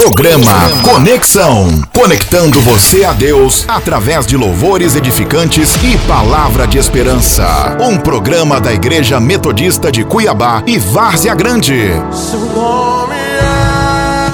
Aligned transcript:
Programa 0.00 0.70
Conexão. 0.82 1.68
Conectando 1.92 2.58
você 2.62 3.04
a 3.04 3.12
Deus 3.12 3.66
através 3.68 4.26
de 4.26 4.34
louvores 4.34 4.96
edificantes 4.96 5.74
e 5.84 5.98
palavra 6.08 6.66
de 6.66 6.78
esperança. 6.78 7.76
Um 7.78 7.98
programa 7.98 8.58
da 8.58 8.72
Igreja 8.72 9.20
Metodista 9.20 9.92
de 9.92 10.02
Cuiabá 10.02 10.62
e 10.66 10.78
Várzea 10.78 11.34
Grande. 11.34 11.92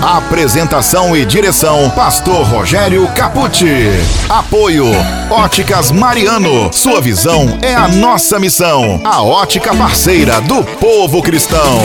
Apresentação 0.01 1.17
e 1.17 1.25
direção: 1.25 1.91
Pastor 1.91 2.47
Rogério 2.47 3.05
Capucci. 3.09 3.91
Apoio: 4.29 4.87
Óticas 5.29 5.91
Mariano. 5.91 6.73
Sua 6.73 7.01
visão 7.01 7.59
é 7.61 7.75
a 7.75 7.89
nossa 7.89 8.39
missão. 8.39 9.01
A 9.05 9.21
ótica 9.21 9.75
parceira 9.75 10.41
do 10.43 10.63
povo 10.63 11.21
cristão. 11.23 11.81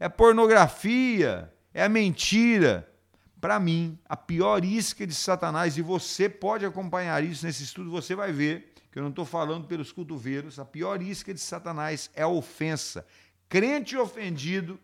é 0.00 0.06
a 0.06 0.10
pornografia, 0.10 1.52
é 1.72 1.84
a 1.84 1.88
mentira. 1.88 2.88
Para 3.40 3.60
mim, 3.60 3.98
a 4.08 4.16
pior 4.16 4.64
isca 4.64 5.06
de 5.06 5.14
Satanás, 5.14 5.78
e 5.78 5.82
você 5.82 6.28
pode 6.28 6.66
acompanhar 6.66 7.22
isso 7.22 7.46
nesse 7.46 7.62
estudo, 7.62 7.90
você 7.90 8.14
vai 8.14 8.32
ver 8.32 8.72
que 8.90 8.98
eu 8.98 9.02
não 9.02 9.10
estou 9.10 9.24
falando 9.24 9.66
pelos 9.66 9.92
cotovelos, 9.92 10.58
a 10.58 10.64
pior 10.64 11.00
isca 11.00 11.32
de 11.32 11.40
Satanás 11.40 12.10
é 12.14 12.22
a 12.22 12.28
ofensa. 12.28 13.06
Crente 13.48 13.96
ofendido 13.96 14.78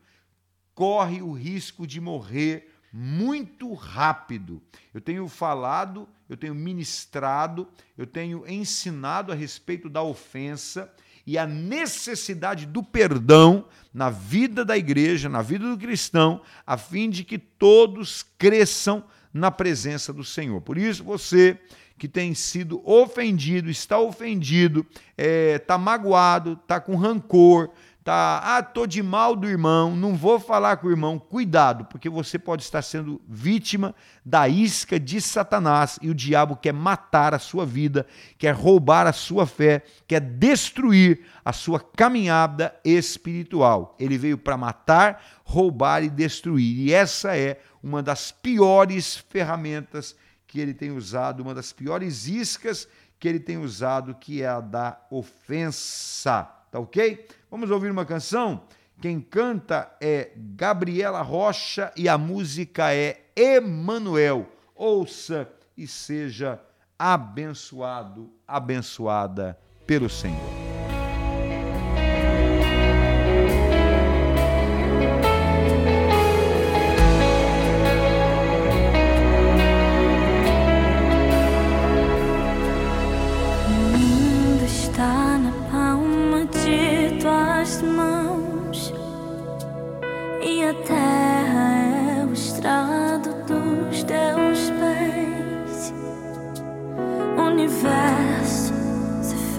corre 0.74 1.20
o 1.20 1.32
risco 1.32 1.86
de 1.86 2.00
morrer 2.00 2.70
muito 2.92 3.74
rápido. 3.74 4.62
Eu 4.92 5.00
tenho 5.00 5.26
falado, 5.28 6.08
eu 6.28 6.36
tenho 6.36 6.54
ministrado, 6.54 7.66
eu 7.98 8.06
tenho 8.06 8.48
ensinado 8.48 9.32
a 9.32 9.34
respeito 9.34 9.88
da 9.88 10.02
ofensa 10.02 10.92
e 11.26 11.38
a 11.38 11.46
necessidade 11.46 12.66
do 12.66 12.82
perdão 12.82 13.66
na 13.92 14.10
vida 14.10 14.64
da 14.64 14.76
igreja, 14.76 15.28
na 15.28 15.40
vida 15.40 15.68
do 15.68 15.78
cristão, 15.78 16.42
a 16.66 16.76
fim 16.76 17.08
de 17.08 17.24
que 17.24 17.38
todos 17.38 18.24
cresçam 18.36 19.04
na 19.32 19.50
presença 19.50 20.12
do 20.12 20.24
Senhor. 20.24 20.60
Por 20.60 20.76
isso, 20.76 21.02
você 21.02 21.58
que 21.96 22.08
tem 22.08 22.34
sido 22.34 22.82
ofendido, 22.88 23.70
está 23.70 23.98
ofendido, 23.98 24.84
está 24.90 25.02
é, 25.16 25.58
tá 25.58 25.78
magoado, 25.78 26.58
está 26.60 26.80
com 26.80 26.96
rancor, 26.96 27.70
tá, 28.04 28.38
ah, 28.44 28.62
tô 28.62 28.86
de 28.86 29.02
mal 29.02 29.34
do 29.34 29.48
irmão, 29.48 29.96
não 29.96 30.14
vou 30.14 30.38
falar 30.38 30.76
com 30.76 30.86
o 30.86 30.90
irmão. 30.90 31.18
Cuidado, 31.18 31.86
porque 31.86 32.10
você 32.10 32.38
pode 32.38 32.62
estar 32.62 32.82
sendo 32.82 33.18
vítima 33.26 33.94
da 34.22 34.46
isca 34.46 35.00
de 35.00 35.22
Satanás 35.22 35.98
e 36.02 36.10
o 36.10 36.14
diabo 36.14 36.54
quer 36.54 36.74
matar 36.74 37.32
a 37.32 37.38
sua 37.38 37.64
vida, 37.64 38.06
quer 38.36 38.54
roubar 38.54 39.06
a 39.06 39.12
sua 39.12 39.46
fé, 39.46 39.82
quer 40.06 40.20
destruir 40.20 41.24
a 41.42 41.52
sua 41.52 41.80
caminhada 41.80 42.78
espiritual. 42.84 43.96
Ele 43.98 44.18
veio 44.18 44.36
para 44.36 44.58
matar, 44.58 45.24
roubar 45.42 46.04
e 46.04 46.10
destruir. 46.10 46.80
E 46.80 46.92
essa 46.92 47.34
é 47.34 47.58
uma 47.82 48.02
das 48.02 48.30
piores 48.30 49.16
ferramentas 49.30 50.14
que 50.46 50.60
ele 50.60 50.74
tem 50.74 50.90
usado, 50.90 51.40
uma 51.40 51.54
das 51.54 51.72
piores 51.72 52.28
iscas 52.28 52.86
que 53.18 53.26
ele 53.26 53.40
tem 53.40 53.56
usado, 53.56 54.14
que 54.14 54.42
é 54.42 54.46
a 54.46 54.60
da 54.60 55.00
ofensa. 55.10 56.50
Tá 56.70 56.80
ok? 56.80 57.26
Vamos 57.54 57.70
ouvir 57.70 57.88
uma 57.88 58.04
canção? 58.04 58.62
Quem 59.00 59.20
canta 59.20 59.88
é 60.00 60.32
Gabriela 60.36 61.22
Rocha 61.22 61.92
e 61.96 62.08
a 62.08 62.18
música 62.18 62.92
é 62.92 63.26
Emanuel. 63.36 64.48
Ouça 64.74 65.48
e 65.76 65.86
seja 65.86 66.60
abençoado, 66.98 68.28
abençoada 68.44 69.56
pelo 69.86 70.10
Senhor. 70.10 70.73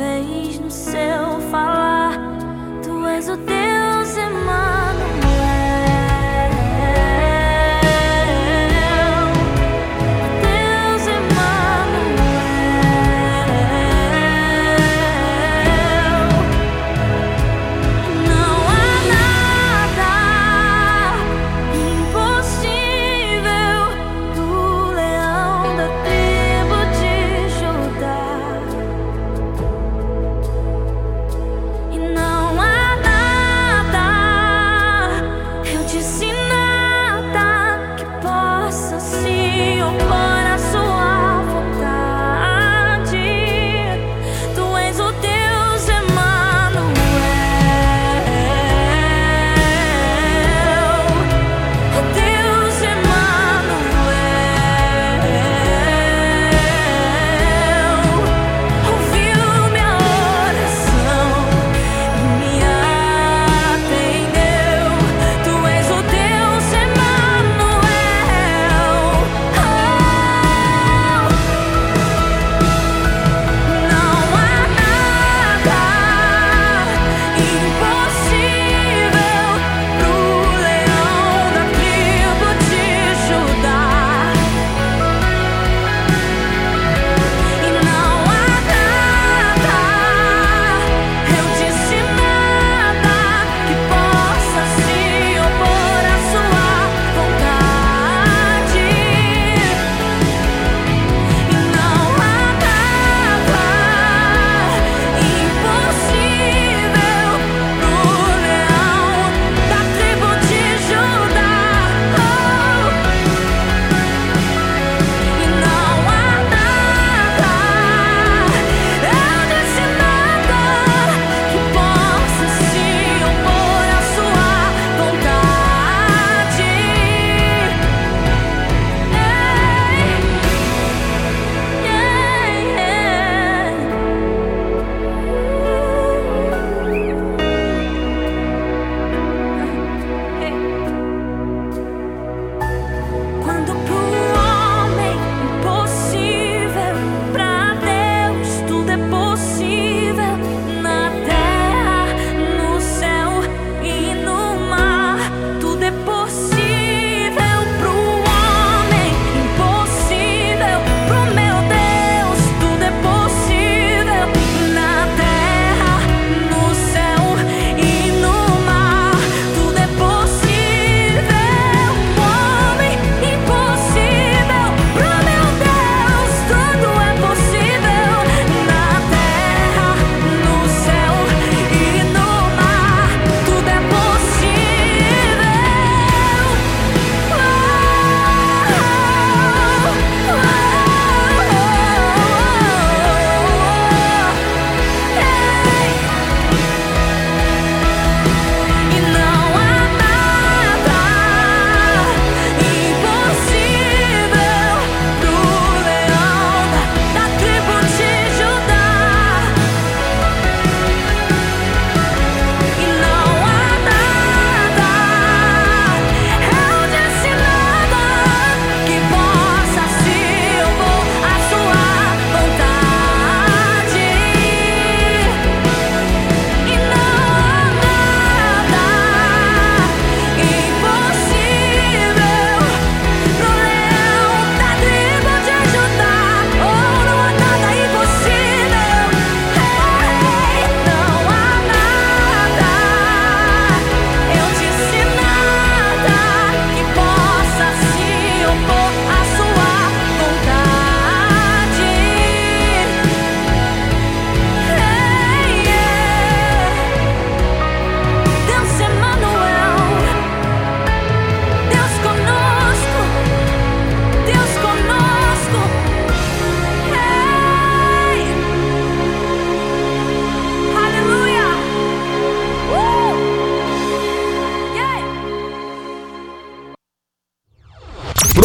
Fez 0.06 0.60
no 0.60 0.70
seu 0.70 1.40
falar. 1.52 2.14
Tu 2.84 3.08
és 3.08 3.28
o 3.30 3.38
Deus 3.38 3.85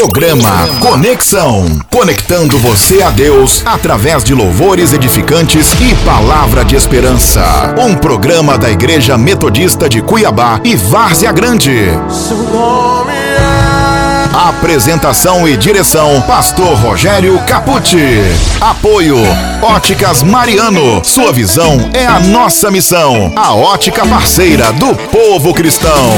Programa 0.01 0.67
Conexão. 0.81 1.79
Conectando 1.91 2.57
você 2.57 3.03
a 3.03 3.11
Deus 3.11 3.63
através 3.67 4.25
de 4.25 4.33
louvores 4.33 4.95
edificantes 4.95 5.73
e 5.73 5.95
palavra 6.07 6.65
de 6.65 6.75
esperança. 6.75 7.75
Um 7.79 7.95
programa 7.95 8.57
da 8.57 8.71
Igreja 8.71 9.19
Metodista 9.19 9.91
de 9.91 10.01
Cuiabá 10.01 10.59
e 10.65 10.75
Várzea 10.75 11.31
Grande. 11.33 11.91
Seu 12.09 12.39
nome 12.39 13.13
é 13.13 14.31
Apresentação 14.33 15.47
e 15.47 15.55
direção: 15.55 16.23
Pastor 16.23 16.79
Rogério 16.79 17.39
Capucci. 17.41 18.23
Apoio: 18.59 19.19
Óticas 19.61 20.23
Mariano. 20.23 21.05
Sua 21.05 21.31
visão 21.31 21.77
é 21.93 22.07
a 22.07 22.19
nossa 22.19 22.71
missão. 22.71 23.35
A 23.37 23.55
ótica 23.55 24.07
parceira 24.07 24.73
do 24.73 24.95
povo 25.11 25.53
cristão. 25.53 26.11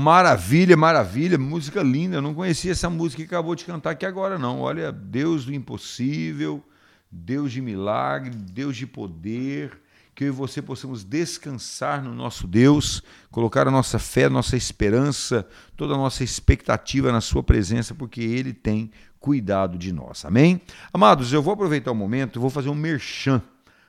Maravilha, 0.00 0.78
maravilha, 0.78 1.36
música 1.36 1.82
linda. 1.82 2.16
Eu 2.16 2.22
não 2.22 2.32
conhecia 2.32 2.72
essa 2.72 2.88
música 2.88 3.22
que 3.22 3.28
acabou 3.28 3.54
de 3.54 3.66
cantar 3.66 3.90
aqui 3.90 4.06
agora, 4.06 4.38
não. 4.38 4.58
Olha, 4.60 4.90
Deus 4.90 5.44
do 5.44 5.52
impossível, 5.52 6.64
Deus 7.12 7.52
de 7.52 7.60
milagre, 7.60 8.30
Deus 8.30 8.78
de 8.78 8.86
poder. 8.86 9.78
Que 10.14 10.24
eu 10.24 10.28
e 10.28 10.30
você 10.30 10.62
possamos 10.62 11.04
descansar 11.04 12.02
no 12.02 12.14
nosso 12.14 12.46
Deus, 12.46 13.02
colocar 13.30 13.68
a 13.68 13.70
nossa 13.70 13.98
fé, 13.98 14.24
a 14.24 14.30
nossa 14.30 14.56
esperança, 14.56 15.46
toda 15.76 15.92
a 15.92 15.98
nossa 15.98 16.24
expectativa 16.24 17.12
na 17.12 17.20
Sua 17.20 17.42
presença, 17.42 17.94
porque 17.94 18.22
Ele 18.22 18.54
tem 18.54 18.90
cuidado 19.18 19.76
de 19.76 19.92
nós. 19.92 20.24
Amém? 20.24 20.62
Amados, 20.94 21.30
eu 21.30 21.42
vou 21.42 21.52
aproveitar 21.52 21.92
o 21.92 21.94
momento, 21.94 22.40
vou 22.40 22.48
fazer 22.48 22.70
um 22.70 22.74
merchan, 22.74 23.42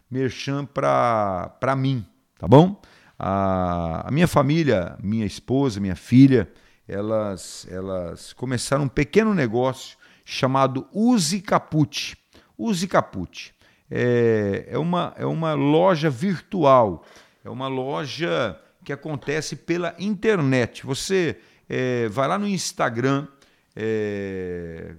merchan 0.10 0.66
para 0.66 1.76
mim, 1.78 2.06
tá 2.38 2.50
bom? 2.50 2.82
A, 3.24 4.08
a 4.08 4.12
minha 4.12 4.28
família, 4.28 4.98
minha 5.00 5.28
esposa, 5.28 5.80
minha 5.80 5.96
filha, 5.96 6.52
elas, 6.88 7.68
elas 7.70 8.34
começaram 8.34 8.86
um 8.86 8.88
pequeno 8.88 9.32
negócio 9.36 9.96
chamado 10.26 10.88
Use 10.92 11.40
Caput. 11.40 12.18
Use 12.58 12.88
Caput. 12.88 13.54
É, 13.92 14.70
é, 14.72 14.78
uma, 14.80 15.14
é 15.16 15.26
uma 15.28 15.54
loja 15.54 16.10
virtual, 16.10 17.06
é 17.46 17.50
uma 17.52 17.68
loja 17.68 18.60
que 18.84 18.92
acontece 18.92 19.56
pela 19.56 19.94
internet. 20.00 20.84
Você 20.84 21.38
é, 21.70 22.08
vai 22.10 22.28
lá 22.28 22.40
no 22.40 22.48
Instagram, 22.48 23.28
é, 23.76 24.96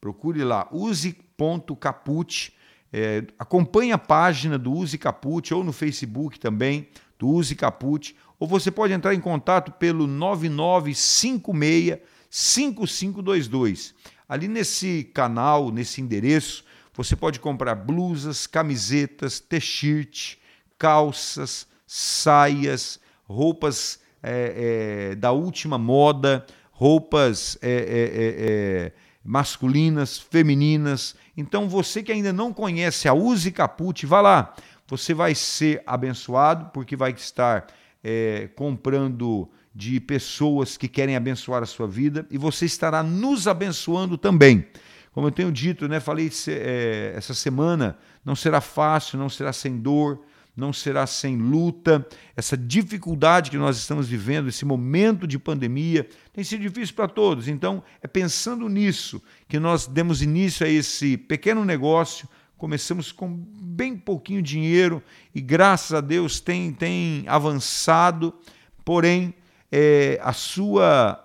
procure 0.00 0.44
lá, 0.44 0.68
use.caput, 0.70 2.54
é, 2.92 3.24
acompanhe 3.36 3.90
a 3.90 3.98
página 3.98 4.56
do 4.56 4.72
Use 4.72 4.96
Caput 4.96 5.52
ou 5.52 5.64
no 5.64 5.72
Facebook 5.72 6.38
também, 6.38 6.88
do 7.18 7.28
Use 7.28 7.54
Caput, 7.54 8.16
ou 8.38 8.46
você 8.46 8.70
pode 8.70 8.92
entrar 8.92 9.14
em 9.14 9.20
contato 9.20 9.72
pelo 9.72 10.06
9956 10.06 11.98
5522. 12.28 13.94
Ali 14.28 14.48
nesse 14.48 15.04
canal, 15.14 15.70
nesse 15.70 16.00
endereço, 16.00 16.64
você 16.94 17.14
pode 17.14 17.38
comprar 17.40 17.74
blusas, 17.74 18.46
camisetas, 18.46 19.38
t-shirt, 19.40 20.36
calças, 20.78 21.66
saias, 21.86 22.98
roupas 23.24 24.00
é, 24.22 25.10
é, 25.12 25.14
da 25.14 25.30
última 25.32 25.78
moda, 25.78 26.44
roupas 26.72 27.56
é, 27.62 28.92
masculinas, 29.24 30.18
femininas. 30.18 31.14
Então, 31.36 31.68
você 31.68 32.02
que 32.02 32.12
ainda 32.12 32.32
não 32.32 32.52
conhece 32.52 33.08
a 33.08 33.14
Use 33.14 33.50
Caput, 33.50 34.04
vá 34.06 34.20
lá. 34.20 34.54
Você 34.88 35.12
vai 35.12 35.34
ser 35.34 35.82
abençoado, 35.86 36.70
porque 36.72 36.94
vai 36.94 37.12
estar 37.12 37.66
é, 38.02 38.48
comprando 38.54 39.50
de 39.74 40.00
pessoas 40.00 40.76
que 40.76 40.88
querem 40.88 41.16
abençoar 41.16 41.62
a 41.62 41.66
sua 41.66 41.86
vida 41.86 42.26
e 42.30 42.38
você 42.38 42.64
estará 42.64 43.02
nos 43.02 43.46
abençoando 43.46 44.16
também. 44.16 44.66
Como 45.12 45.26
eu 45.26 45.30
tenho 45.30 45.50
dito, 45.50 45.88
né, 45.88 45.98
falei 45.98 46.30
é, 46.48 47.14
essa 47.16 47.34
semana, 47.34 47.98
não 48.24 48.36
será 48.36 48.60
fácil, 48.60 49.18
não 49.18 49.28
será 49.28 49.52
sem 49.52 49.78
dor, 49.78 50.22
não 50.56 50.72
será 50.72 51.06
sem 51.06 51.36
luta. 51.36 52.06
Essa 52.34 52.56
dificuldade 52.56 53.50
que 53.50 53.58
nós 53.58 53.76
estamos 53.76 54.08
vivendo, 54.08 54.48
esse 54.48 54.64
momento 54.64 55.26
de 55.26 55.38
pandemia, 55.38 56.08
tem 56.32 56.42
sido 56.42 56.62
difícil 56.62 56.94
para 56.94 57.08
todos. 57.08 57.48
Então, 57.48 57.82
é 58.00 58.06
pensando 58.06 58.68
nisso 58.68 59.22
que 59.46 59.58
nós 59.58 59.86
demos 59.86 60.22
início 60.22 60.66
a 60.66 60.68
esse 60.68 61.16
pequeno 61.16 61.64
negócio. 61.64 62.28
Começamos 62.58 63.12
com 63.12 63.28
bem 63.28 63.96
pouquinho 63.98 64.40
dinheiro 64.40 65.02
e, 65.34 65.42
graças 65.42 65.92
a 65.92 66.00
Deus, 66.00 66.40
tem, 66.40 66.72
tem 66.72 67.24
avançado. 67.28 68.32
Porém, 68.82 69.34
é, 69.70 70.18
a 70.22 70.32
sua 70.32 71.22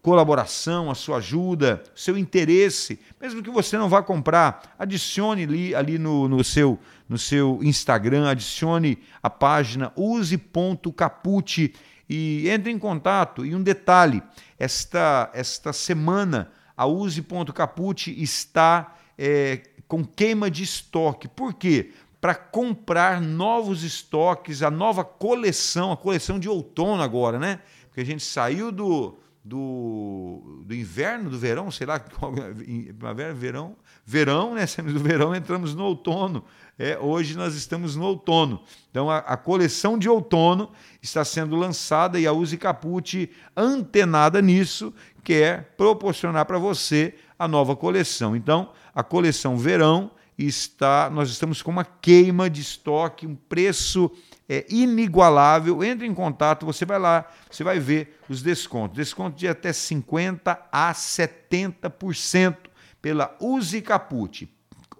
colaboração, 0.00 0.90
a 0.90 0.94
sua 0.94 1.18
ajuda, 1.18 1.82
seu 1.94 2.16
interesse, 2.16 2.98
mesmo 3.20 3.42
que 3.42 3.50
você 3.50 3.76
não 3.76 3.90
vá 3.90 4.02
comprar, 4.02 4.74
adicione 4.78 5.42
ali, 5.42 5.74
ali 5.74 5.98
no, 5.98 6.26
no, 6.26 6.42
seu, 6.42 6.78
no 7.06 7.18
seu 7.18 7.60
Instagram, 7.62 8.26
adicione 8.26 8.98
a 9.22 9.28
página 9.28 9.92
use.caput 9.94 11.74
e 12.08 12.48
entre 12.48 12.72
em 12.72 12.78
contato. 12.78 13.44
E 13.44 13.54
um 13.54 13.62
detalhe, 13.62 14.22
esta, 14.58 15.30
esta 15.34 15.74
semana 15.74 16.50
a 16.74 16.86
use.caput 16.86 18.10
está 18.22 18.94
é, 19.18 19.60
com 19.88 20.04
queima 20.04 20.50
de 20.50 20.62
estoque. 20.62 21.26
Por 21.26 21.54
quê? 21.54 21.90
Para 22.20 22.34
comprar 22.34 23.20
novos 23.20 23.82
estoques, 23.82 24.62
a 24.62 24.70
nova 24.70 25.02
coleção, 25.02 25.90
a 25.90 25.96
coleção 25.96 26.38
de 26.38 26.48
outono 26.48 27.02
agora, 27.02 27.38
né? 27.38 27.60
Porque 27.86 28.02
a 28.02 28.04
gente 28.04 28.22
saiu 28.22 28.70
do, 28.70 29.16
do, 29.42 30.62
do 30.66 30.74
inverno, 30.74 31.30
do 31.30 31.38
verão, 31.38 31.70
sei 31.70 31.86
lá, 31.86 31.98
primavera, 32.98 33.32
verão, 33.32 33.76
verão, 34.04 34.54
né? 34.54 34.66
Saímos 34.66 34.92
do 34.92 35.00
verão, 35.00 35.34
entramos 35.34 35.74
no 35.74 35.84
outono. 35.84 36.44
É, 36.78 36.98
hoje 36.98 37.36
nós 37.36 37.54
estamos 37.54 37.96
no 37.96 38.04
outono. 38.04 38.62
Então 38.90 39.08
a, 39.08 39.18
a, 39.18 39.36
coleção 39.36 39.98
de 39.98 40.08
outono 40.08 40.70
está 41.00 41.24
sendo 41.24 41.56
lançada 41.56 42.20
e 42.20 42.26
a 42.26 42.32
Use 42.32 42.58
Caput, 42.58 43.30
antenada 43.56 44.42
nisso, 44.42 44.92
quer 45.24 45.74
proporcionar 45.76 46.44
para 46.44 46.58
você 46.58 47.14
a 47.38 47.46
nova 47.46 47.76
coleção. 47.76 48.34
Então, 48.34 48.72
a 48.94 49.02
coleção 49.02 49.56
verão 49.56 50.10
está, 50.36 51.08
nós 51.10 51.30
estamos 51.30 51.62
com 51.62 51.70
uma 51.70 51.84
queima 51.84 52.48
de 52.50 52.60
estoque, 52.60 53.26
um 53.26 53.34
preço 53.34 54.10
é 54.48 54.64
inigualável. 54.70 55.84
Entre 55.84 56.06
em 56.06 56.14
contato, 56.14 56.64
você 56.64 56.86
vai 56.86 56.98
lá, 56.98 57.30
você 57.50 57.62
vai 57.62 57.78
ver 57.78 58.18
os 58.28 58.42
descontos. 58.42 58.96
Desconto 58.96 59.36
de 59.36 59.46
até 59.46 59.72
50 59.72 60.68
a 60.72 60.92
70% 60.92 62.56
pela 63.02 63.36
Use 63.40 63.80
Caput. 63.82 64.48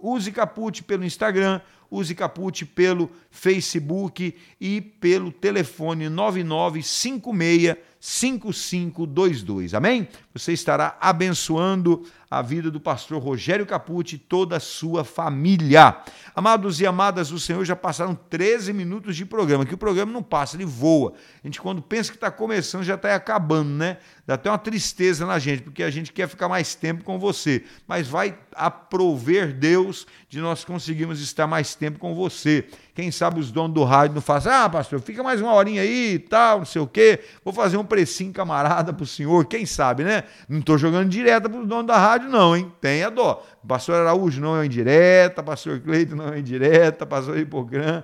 Use 0.01 0.31
Caput 0.31 0.85
pelo 0.85 1.05
Instagram, 1.05 1.61
Use 1.91 2.15
Caput 2.15 2.67
pelo 2.67 3.11
Facebook 3.31 4.37
e 4.61 4.81
pelo 4.81 5.33
telefone 5.33 6.09
9956 6.09 7.77
5522. 8.01 9.75
Amém? 9.75 10.09
Você 10.33 10.53
estará 10.53 10.97
abençoando 11.01 12.05
a 12.31 12.43
vida 12.43 12.71
do 12.71 12.79
pastor 12.79 13.23
Rogério 13.23 13.67
Capucci 13.67 14.17
e 14.17 14.19
toda 14.19 14.57
a 14.57 14.61
sua 14.61 15.03
família. 15.03 15.97
Amados 16.35 16.81
e 16.81 16.87
amadas 16.87 17.31
do 17.31 17.39
Senhor, 17.39 17.65
já 17.65 17.75
passaram 17.75 18.15
13 18.15 18.73
minutos 18.73 19.17
de 19.17 19.25
programa, 19.25 19.65
que 19.65 19.75
o 19.75 19.79
programa 19.79 20.13
não 20.13 20.23
passa, 20.23 20.57
ele 20.57 20.67
voa. 20.67 21.15
A 21.43 21.47
gente, 21.47 21.61
quando 21.61 21.81
pensa 21.81 22.11
que 22.11 22.17
está 22.17 22.31
começando, 22.31 22.85
já 22.85 22.95
está 22.95 23.15
acabando, 23.15 23.71
né? 23.71 23.99
Dá 24.29 24.35
até 24.35 24.51
uma 24.51 24.59
tristeza 24.59 25.25
na 25.25 25.39
gente, 25.39 25.63
porque 25.63 25.83
a 25.83 25.89
gente 25.89 26.13
quer 26.13 26.29
ficar 26.29 26.51
mais 26.51 26.75
tempo 26.75 27.03
com 27.03 27.19
você. 27.19 27.65
Mas 27.87 28.07
vai 28.07 28.39
aprover 28.55 29.55
Deus 29.55 30.07
de 30.29 30.39
nós 30.39 30.67
conseguirmos 30.67 31.23
estar 31.23 31.47
mais 31.47 31.75
tempo 31.75 31.99
com 31.99 32.15
você. 32.15 32.67
Quem 32.95 33.11
sabe 33.11 33.41
os 33.41 33.51
donos 33.51 33.73
do 33.73 33.85
rádio 33.85 34.17
não 34.17 34.21
fazem, 34.21 34.53
ah, 34.53 34.69
pastor, 34.69 35.01
fica 35.01 35.23
mais 35.23 35.41
uma 35.41 35.55
horinha 35.55 35.81
aí 35.81 36.17
e 36.17 36.19
tal, 36.19 36.59
não 36.59 36.67
sei 36.67 36.83
o 36.83 36.87
quê. 36.87 37.21
Vou 37.43 37.55
fazer 37.55 37.79
um 37.79 37.85
precinho 37.85 38.31
camarada 38.31 38.93
pro 38.93 39.07
senhor, 39.07 39.47
quem 39.47 39.65
sabe, 39.65 40.05
né? 40.05 40.25
Não 40.47 40.59
estou 40.59 40.77
jogando 40.77 41.09
direta 41.09 41.49
pro 41.49 41.67
dono 41.67 41.85
da 41.85 41.97
rádio, 41.97 42.29
não, 42.29 42.55
hein? 42.55 42.71
Tenha 42.83 43.11
dó. 43.11 43.43
Pastor 43.69 43.97
Araújo 43.97 44.41
não 44.41 44.59
é 44.59 44.65
indireta, 44.65 45.43
pastor 45.43 45.79
Cleito 45.79 46.17
não 46.17 46.33
é 46.33 46.39
indireta, 46.39 47.05
pastor 47.05 47.37
Hipocrã, 47.37 48.03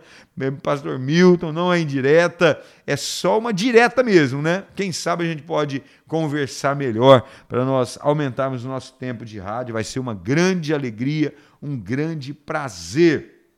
pastor 0.62 0.99
Milton 0.99 1.52
não 1.52 1.73
é 1.73 1.80
indireta. 1.80 2.61
É 2.87 2.97
só 2.97 3.38
uma 3.38 3.50
direta 3.50 4.02
mesmo, 4.02 4.42
né? 4.42 4.64
Quem 4.76 4.92
sabe 4.92 5.25
a 5.25 5.26
gente 5.26 5.42
pode 5.42 5.83
conversar 6.06 6.76
melhor 6.76 7.26
para 7.49 7.64
nós 7.64 7.99
aumentarmos 8.02 8.62
o 8.62 8.68
nosso 8.68 8.92
tempo 8.92 9.25
de 9.25 9.38
rádio. 9.38 9.73
Vai 9.73 9.85
ser 9.85 10.00
uma 10.00 10.12
grande 10.12 10.75
alegria, 10.75 11.35
um 11.62 11.78
grande 11.78 12.35
prazer. 12.35 13.49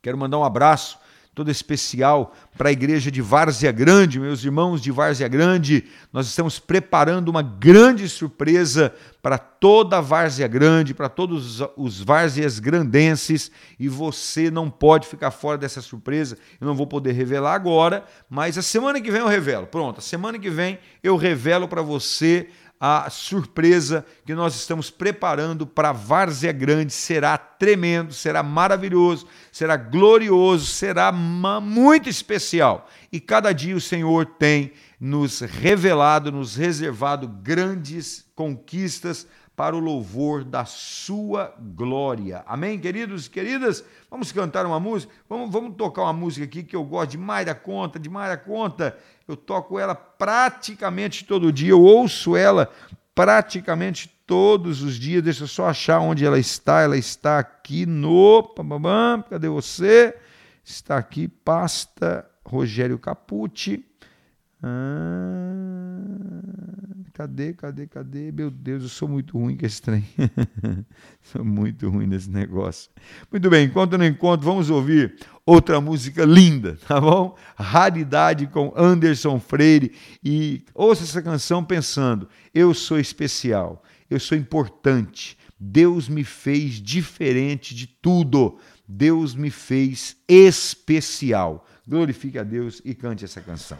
Quero 0.00 0.16
mandar 0.16 0.38
um 0.38 0.44
abraço 0.44 0.99
toda 1.34 1.50
especial 1.50 2.34
para 2.56 2.68
a 2.68 2.72
igreja 2.72 3.10
de 3.10 3.22
Várzea 3.22 3.70
Grande, 3.70 4.18
meus 4.18 4.44
irmãos 4.44 4.80
de 4.82 4.90
Várzea 4.90 5.28
Grande. 5.28 5.84
Nós 6.12 6.26
estamos 6.26 6.58
preparando 6.58 7.28
uma 7.28 7.42
grande 7.42 8.08
surpresa 8.08 8.92
para 9.22 9.38
toda 9.38 9.98
a 9.98 10.00
Várzea 10.00 10.48
Grande, 10.48 10.94
para 10.94 11.08
todos 11.08 11.62
os 11.76 12.00
Várzeas 12.00 12.58
grandenses, 12.58 13.50
e 13.78 13.88
você 13.88 14.50
não 14.50 14.70
pode 14.70 15.06
ficar 15.06 15.30
fora 15.30 15.56
dessa 15.56 15.80
surpresa. 15.80 16.36
Eu 16.60 16.66
não 16.66 16.74
vou 16.74 16.86
poder 16.86 17.12
revelar 17.12 17.54
agora, 17.54 18.04
mas 18.28 18.58
a 18.58 18.62
semana 18.62 19.00
que 19.00 19.10
vem 19.10 19.20
eu 19.20 19.28
revelo. 19.28 19.66
Pronto, 19.66 19.98
a 19.98 20.02
semana 20.02 20.38
que 20.38 20.50
vem 20.50 20.78
eu 21.02 21.16
revelo 21.16 21.68
para 21.68 21.82
você 21.82 22.48
a 22.80 23.10
surpresa 23.10 24.06
que 24.24 24.34
nós 24.34 24.54
estamos 24.54 24.88
preparando 24.88 25.66
para 25.66 25.92
Várzea 25.92 26.50
Grande. 26.50 26.94
Será 26.94 27.36
tremendo, 27.36 28.14
será 28.14 28.42
maravilhoso, 28.42 29.26
será 29.52 29.76
glorioso, 29.76 30.64
será 30.64 31.12
muito 31.12 32.08
especial. 32.08 32.88
E 33.12 33.20
cada 33.20 33.52
dia 33.52 33.76
o 33.76 33.80
Senhor 33.80 34.24
tem 34.24 34.72
nos 34.98 35.40
revelado, 35.40 36.32
nos 36.32 36.56
reservado 36.56 37.28
grandes 37.28 38.24
conquistas 38.34 39.26
para 39.60 39.76
o 39.76 39.78
louvor 39.78 40.42
da 40.42 40.64
sua 40.64 41.54
glória. 41.58 42.42
Amém, 42.46 42.78
queridos 42.78 43.26
e 43.26 43.30
queridas? 43.30 43.84
Vamos 44.10 44.32
cantar 44.32 44.64
uma 44.64 44.80
música? 44.80 45.12
Vamos, 45.28 45.52
vamos 45.52 45.76
tocar 45.76 46.04
uma 46.04 46.14
música 46.14 46.46
aqui 46.46 46.62
que 46.62 46.74
eu 46.74 46.82
gosto 46.82 47.10
demais 47.10 47.44
da 47.44 47.54
conta, 47.54 47.98
demais 47.98 48.30
da 48.30 48.38
conta. 48.38 48.96
Eu 49.28 49.36
toco 49.36 49.78
ela 49.78 49.94
praticamente 49.94 51.26
todo 51.26 51.52
dia, 51.52 51.72
eu 51.72 51.82
ouço 51.82 52.34
ela 52.34 52.72
praticamente 53.14 54.08
todos 54.26 54.80
os 54.80 54.94
dias. 54.94 55.22
Deixa 55.22 55.44
eu 55.44 55.48
só 55.48 55.68
achar 55.68 56.00
onde 56.00 56.24
ela 56.24 56.38
está. 56.38 56.80
Ela 56.80 56.96
está 56.96 57.38
aqui 57.38 57.84
no. 57.84 58.54
Cadê 59.28 59.50
você? 59.50 60.16
Está 60.64 60.96
aqui, 60.96 61.28
pasta 61.28 62.26
Rogério 62.46 62.98
Capucci. 62.98 63.84
Ah, 64.62 66.00
cadê, 67.20 67.52
cadê, 67.52 67.86
cadê? 67.86 68.32
Meu 68.32 68.50
Deus, 68.50 68.82
eu 68.82 68.88
sou 68.88 69.06
muito 69.06 69.38
ruim 69.38 69.54
com 69.54 69.66
esse 69.66 69.82
trem. 69.82 70.02
sou 71.20 71.44
muito 71.44 71.90
ruim 71.90 72.06
nesse 72.06 72.30
negócio. 72.30 72.90
Muito 73.30 73.50
bem, 73.50 73.66
enquanto 73.66 73.98
não 73.98 74.06
encontro, 74.06 74.46
vamos 74.46 74.70
ouvir 74.70 75.16
outra 75.44 75.82
música 75.82 76.24
linda, 76.24 76.78
tá 76.88 76.98
bom? 76.98 77.36
Raridade 77.56 78.46
com 78.46 78.72
Anderson 78.74 79.38
Freire. 79.38 79.92
E 80.24 80.64
ouça 80.74 81.02
essa 81.04 81.20
canção 81.20 81.62
pensando: 81.62 82.26
eu 82.54 82.72
sou 82.72 82.98
especial, 82.98 83.82
eu 84.08 84.18
sou 84.18 84.38
importante. 84.38 85.36
Deus 85.58 86.08
me 86.08 86.24
fez 86.24 86.80
diferente 86.80 87.74
de 87.74 87.86
tudo. 87.86 88.58
Deus 88.88 89.34
me 89.34 89.50
fez 89.50 90.16
especial. 90.26 91.66
Glorifique 91.86 92.38
a 92.38 92.42
Deus 92.42 92.80
e 92.82 92.94
cante 92.94 93.26
essa 93.26 93.42
canção. 93.42 93.78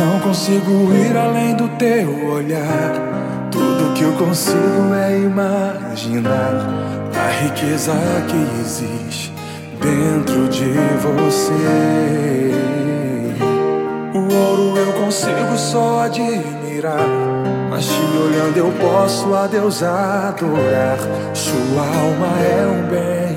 Não 0.00 0.18
consigo 0.20 0.94
ir 0.94 1.14
além 1.14 1.54
do 1.54 1.68
teu 1.76 2.30
olhar. 2.30 3.48
Tudo 3.50 3.92
que 3.92 4.02
eu 4.02 4.12
consigo 4.14 4.94
é 4.94 5.18
imaginar 5.18 6.66
a 7.14 7.28
riqueza 7.44 7.92
que 8.26 8.36
existe 8.62 9.30
dentro 9.78 10.48
de 10.48 10.72
você. 11.02 12.50
O 14.14 14.20
ouro 14.34 14.78
eu 14.78 14.90
consigo 15.04 15.58
só 15.58 16.04
admirar, 16.04 17.06
mas 17.68 17.84
te 17.84 18.00
olhando 18.16 18.56
eu 18.56 18.72
posso 18.80 19.34
a 19.34 19.46
Deus 19.46 19.82
adorar. 19.82 20.96
Sua 21.34 21.82
alma 21.82 22.40
é 22.40 22.66
um 22.66 22.86
bem 22.88 23.36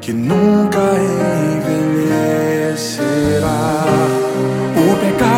que 0.00 0.12
nunca 0.12 0.78
envelhecerá. 2.78 2.94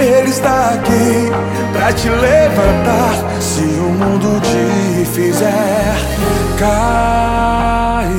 Ele 0.00 0.30
está 0.30 0.70
aqui 0.70 1.30
pra 1.74 1.92
te 1.92 2.08
levantar. 2.08 3.14
Se 3.38 3.60
o 3.60 3.90
mundo 3.90 4.40
te 4.40 5.04
fizer 5.04 5.94
cair. 6.58 8.10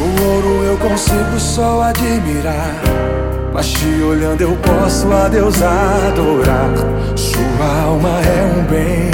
O 0.00 0.22
ouro 0.24 0.64
eu 0.64 0.76
consigo 0.78 1.38
só 1.38 1.82
admirar. 1.82 2.74
Mas 3.52 3.68
te 3.72 4.02
olhando 4.02 4.42
eu 4.42 4.56
posso 4.56 5.10
a 5.12 5.28
Deus 5.28 5.62
adorar. 5.62 6.70
Sua 7.14 7.82
alma 7.84 8.20
é 8.20 8.42
um 8.58 8.64
bem 8.64 9.10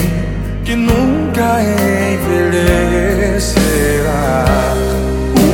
que 0.64 0.74
nunca 0.74 1.60
envelhecerá. 1.62 2.92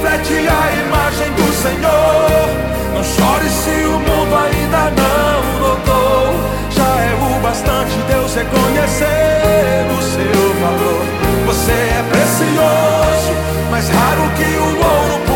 reflete 0.00 0.48
a 0.48 0.72
imagem 0.86 1.30
do 1.32 1.52
Senhor. 1.52 2.48
Não 2.94 3.04
chore 3.04 3.48
se 3.48 3.84
o 3.84 3.98
mundo 4.00 4.34
ainda 4.34 4.90
não 4.90 5.68
notou. 5.68 6.34
Já 6.70 7.02
é 7.02 7.14
o 7.14 7.40
bastante 7.40 7.96
Deus 8.08 8.34
reconhecer 8.34 9.86
o 9.90 10.02
seu 10.02 10.54
valor. 10.60 11.04
Você 11.46 11.72
é 11.72 12.04
precioso, 12.10 13.32
mais 13.70 13.88
raro 13.88 14.30
que 14.36 14.56
o 14.56 14.64
ouro 14.64 15.29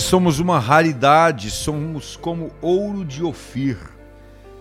Somos 0.00 0.38
uma 0.38 0.58
raridade, 0.58 1.50
somos 1.50 2.16
como 2.16 2.52
ouro 2.62 3.04
de 3.04 3.22
Ofir. 3.22 3.76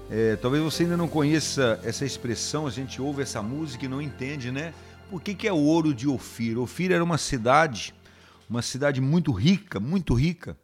É, 0.10 0.36
talvez 0.36 0.64
você 0.64 0.84
ainda 0.84 0.98
não 0.98 1.08
conheça 1.08 1.80
essa 1.84 2.06
expressão, 2.06 2.66
a 2.66 2.72
gente 2.72 3.02
ouve 3.02 3.22
essa 3.22 3.42
música 3.42 3.86
e 3.86 3.88
não 3.88 4.02
entende, 4.02 4.52
né? 4.52 4.74
Por 5.10 5.22
que, 5.22 5.36
que 5.36 5.48
é 5.48 5.54
o 5.54 5.58
ouro 5.58 5.94
de 5.94 6.08
Ofir? 6.08 6.58
Ofir 6.58 6.92
era 6.92 7.04
uma 7.04 7.18
cidade, 7.18 7.94
uma 8.50 8.62
cidade 8.62 9.00
muito 9.00 9.32
rica, 9.32 9.80
muito 9.80 10.14
rica, 10.14 10.58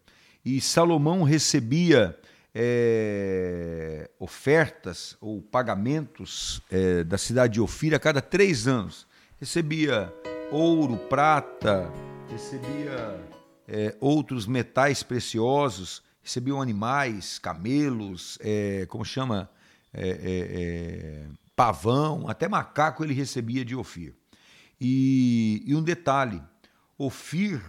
e 0.44 0.60
Salomão 0.60 1.24
recebia 1.24 2.18
é, 2.54 4.10
ofertas 4.20 5.16
ou 5.22 5.42
pagamentos 5.42 6.62
é, 6.70 7.04
da 7.04 7.18
cidade 7.18 7.54
de 7.54 7.62
Ofir 7.62 7.94
a 7.94 8.00
cada 8.00 8.22
três 8.22 8.68
anos. 8.68 9.08
Recebia 9.40 10.14
ouro, 10.52 10.98
prata, 10.98 11.92
recebia 12.30 13.33
é, 13.74 13.98
outros 14.00 14.46
metais 14.46 15.02
preciosos, 15.02 16.04
recebiam 16.22 16.62
animais, 16.62 17.40
camelos, 17.40 18.38
é, 18.40 18.86
como 18.88 19.04
chama, 19.04 19.50
é, 19.92 20.08
é, 20.08 20.14
é, 20.14 21.28
pavão, 21.56 22.30
até 22.30 22.48
macaco 22.48 23.04
ele 23.04 23.16
recebia 23.16 23.66
de 23.66 23.76
Ofir. 23.76 24.14
E, 24.80 25.64
e 25.66 25.76
um 25.76 25.82
detalhe, 25.82 26.40
Ofir 27.00 27.64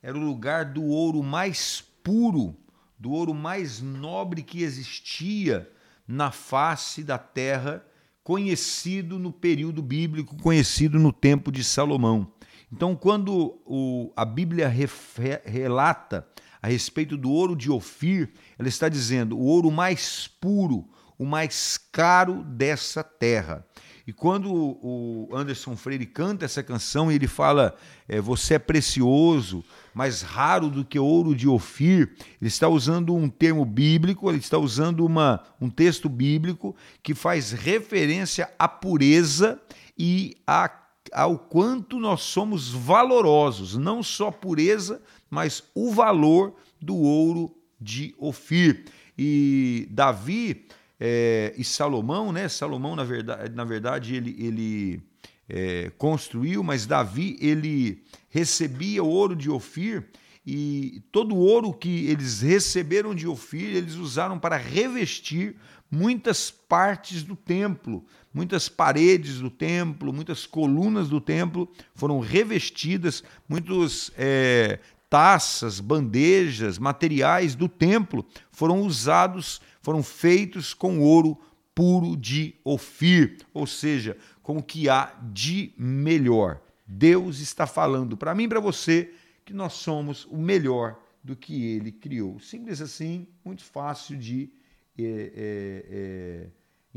era 0.00 0.16
o 0.16 0.20
lugar 0.20 0.64
do 0.66 0.84
ouro 0.84 1.24
mais 1.24 1.82
puro, 2.04 2.56
do 2.96 3.10
ouro 3.10 3.34
mais 3.34 3.80
nobre 3.80 4.42
que 4.42 4.62
existia 4.62 5.68
na 6.06 6.30
face 6.30 7.02
da 7.02 7.18
terra, 7.18 7.84
conhecido 8.22 9.18
no 9.18 9.32
período 9.32 9.82
bíblico, 9.82 10.36
conhecido 10.36 11.00
no 11.00 11.12
tempo 11.12 11.50
de 11.50 11.64
Salomão. 11.64 12.32
Então, 12.72 12.94
quando 12.94 13.60
o, 13.64 14.12
a 14.14 14.24
Bíblia 14.24 14.68
ref, 14.68 15.18
relata 15.44 16.26
a 16.60 16.68
respeito 16.68 17.16
do 17.16 17.30
ouro 17.30 17.56
de 17.56 17.70
Ofir, 17.70 18.30
ela 18.58 18.68
está 18.68 18.88
dizendo 18.88 19.38
o 19.38 19.42
ouro 19.42 19.70
mais 19.70 20.28
puro, 20.28 20.86
o 21.18 21.24
mais 21.24 21.78
caro 21.90 22.44
dessa 22.44 23.02
terra. 23.02 23.64
E 24.06 24.12
quando 24.12 24.50
o 24.50 25.28
Anderson 25.34 25.76
Freire 25.76 26.06
canta 26.06 26.46
essa 26.46 26.62
canção 26.62 27.12
e 27.12 27.14
ele 27.14 27.26
fala 27.26 27.76
é, 28.08 28.18
você 28.22 28.54
é 28.54 28.58
precioso, 28.58 29.62
mais 29.92 30.22
raro 30.22 30.70
do 30.70 30.82
que 30.82 30.98
ouro 30.98 31.34
de 31.34 31.46
Ofir, 31.46 32.14
ele 32.40 32.48
está 32.48 32.68
usando 32.68 33.14
um 33.14 33.28
termo 33.28 33.66
bíblico, 33.66 34.30
ele 34.30 34.38
está 34.38 34.56
usando 34.56 35.04
uma, 35.04 35.42
um 35.60 35.68
texto 35.68 36.08
bíblico 36.08 36.74
que 37.02 37.14
faz 37.14 37.52
referência 37.52 38.50
à 38.58 38.66
pureza 38.66 39.60
e 39.98 40.36
a 40.46 40.70
ao 41.12 41.38
quanto 41.38 41.98
nós 41.98 42.22
somos 42.22 42.68
valorosos, 42.68 43.76
não 43.76 44.02
só 44.02 44.30
pureza, 44.30 45.00
mas 45.30 45.62
o 45.74 45.92
valor 45.92 46.54
do 46.80 46.96
ouro 46.96 47.54
de 47.80 48.14
Ofir. 48.18 48.84
E 49.16 49.88
Davi 49.90 50.66
é, 51.00 51.54
e 51.56 51.64
Salomão, 51.64 52.32
né? 52.32 52.48
Salomão, 52.48 52.96
na 52.96 53.04
verdade, 53.04 53.54
na 53.54 53.64
verdade 53.64 54.14
ele, 54.14 54.36
ele 54.38 55.02
é, 55.48 55.90
construiu, 55.96 56.62
mas 56.62 56.86
Davi 56.86 57.36
ele 57.40 58.02
recebia 58.28 59.02
o 59.02 59.08
ouro 59.08 59.34
de 59.34 59.50
Ofir 59.50 60.08
e 60.46 61.02
todo 61.12 61.34
o 61.34 61.38
ouro 61.38 61.72
que 61.72 62.06
eles 62.06 62.40
receberam 62.40 63.14
de 63.14 63.28
Ofir, 63.28 63.76
eles 63.76 63.94
usaram 63.96 64.38
para 64.38 64.56
revestir 64.56 65.56
muitas 65.90 66.50
partes 66.50 67.22
do 67.22 67.36
templo, 67.36 68.04
muitas 68.32 68.68
paredes 68.68 69.40
do 69.40 69.50
templo, 69.50 70.12
muitas 70.12 70.46
colunas 70.46 71.08
do 71.08 71.20
templo 71.20 71.70
foram 71.94 72.20
revestidas, 72.20 73.22
muitos 73.48 74.10
é, 74.16 74.78
taças, 75.08 75.80
bandejas, 75.80 76.78
materiais 76.78 77.54
do 77.54 77.68
templo 77.68 78.24
foram 78.50 78.82
usados, 78.82 79.60
foram 79.80 80.02
feitos 80.02 80.74
com 80.74 81.00
ouro 81.00 81.38
puro 81.74 82.16
de 82.16 82.54
Ofir, 82.64 83.38
ou 83.54 83.66
seja, 83.66 84.16
com 84.42 84.58
o 84.58 84.62
que 84.62 84.88
há 84.88 85.14
de 85.32 85.72
melhor. 85.78 86.60
Deus 86.86 87.38
está 87.38 87.66
falando 87.66 88.16
para 88.16 88.34
mim 88.34 88.44
e 88.44 88.48
para 88.48 88.60
você 88.60 89.12
que 89.44 89.52
nós 89.52 89.74
somos 89.74 90.26
o 90.26 90.36
melhor 90.36 90.98
do 91.22 91.36
que 91.36 91.64
ele 91.64 91.92
criou. 91.92 92.40
Simples 92.40 92.80
assim, 92.80 93.26
muito 93.44 93.62
fácil 93.62 94.16
de 94.16 94.50
é, 94.98 95.02
é, 95.04 95.86
é, 95.90 96.46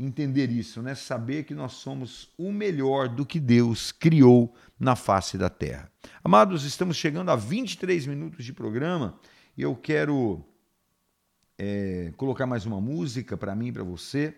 entender 0.04 0.50
isso, 0.50 0.82
né? 0.82 0.94
Saber 0.94 1.44
que 1.44 1.54
nós 1.54 1.72
somos 1.74 2.30
o 2.36 2.50
melhor 2.50 3.08
do 3.08 3.24
que 3.24 3.38
Deus 3.38 3.92
criou 3.92 4.54
na 4.78 4.96
face 4.96 5.38
da 5.38 5.48
terra. 5.48 5.90
Amados, 6.24 6.64
estamos 6.64 6.96
chegando 6.96 7.30
a 7.30 7.36
23 7.36 8.06
minutos 8.06 8.44
de 8.44 8.52
programa 8.52 9.18
e 9.56 9.62
eu 9.62 9.76
quero 9.76 10.44
é, 11.58 12.12
colocar 12.16 12.46
mais 12.46 12.66
uma 12.66 12.80
música 12.80 13.36
para 13.36 13.54
mim 13.54 13.68
e 13.68 13.72
para 13.72 13.84
você 13.84 14.34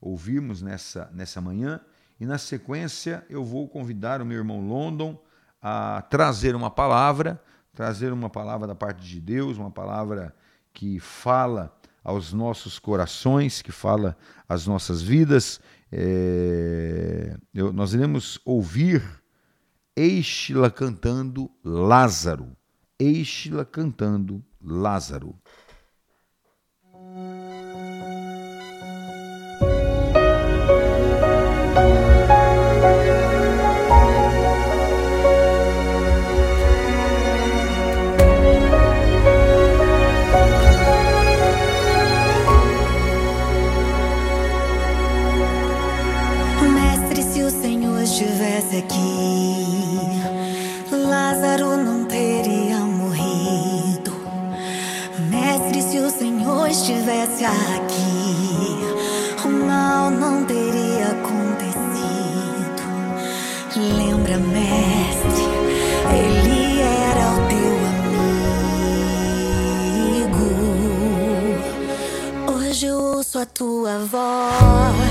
ouvirmos 0.00 0.62
nessa, 0.62 1.10
nessa 1.12 1.40
manhã. 1.40 1.80
E 2.20 2.26
na 2.26 2.38
sequência 2.38 3.24
eu 3.28 3.44
vou 3.44 3.68
convidar 3.68 4.22
o 4.22 4.26
meu 4.26 4.38
irmão 4.38 4.66
London 4.66 5.20
a 5.60 6.02
trazer 6.02 6.54
uma 6.54 6.70
palavra, 6.70 7.42
trazer 7.74 8.12
uma 8.12 8.30
palavra 8.30 8.66
da 8.66 8.74
parte 8.74 9.06
de 9.06 9.20
Deus, 9.20 9.56
uma 9.56 9.70
palavra 9.70 10.34
que 10.72 11.00
fala 11.00 11.76
aos 12.08 12.32
nossos 12.32 12.78
corações, 12.78 13.60
que 13.60 13.70
fala 13.70 14.16
às 14.48 14.66
nossas 14.66 15.02
vidas. 15.02 15.60
É, 15.92 17.36
eu, 17.52 17.70
nós 17.70 17.92
iremos 17.92 18.40
ouvir 18.46 19.02
Eixla 19.94 20.70
cantando 20.70 21.50
Lázaro. 21.62 22.56
Eixla 22.98 23.62
cantando 23.62 24.42
Lázaro. 24.58 25.34
Estivesse 56.90 57.44
aqui, 57.44 58.78
o 59.44 59.48
mal 59.66 60.10
não 60.10 60.42
teria 60.46 61.08
acontecido. 61.08 61.78
Lembra, 63.76 64.38
mestre, 64.38 65.44
ele 66.16 66.80
era 66.80 67.30
o 67.34 67.46
teu 67.50 67.76
amigo. 70.24 70.48
Hoje 72.56 72.86
eu 72.86 72.96
ouço 72.96 73.38
a 73.38 73.44
tua 73.44 73.98
voz. 73.98 75.07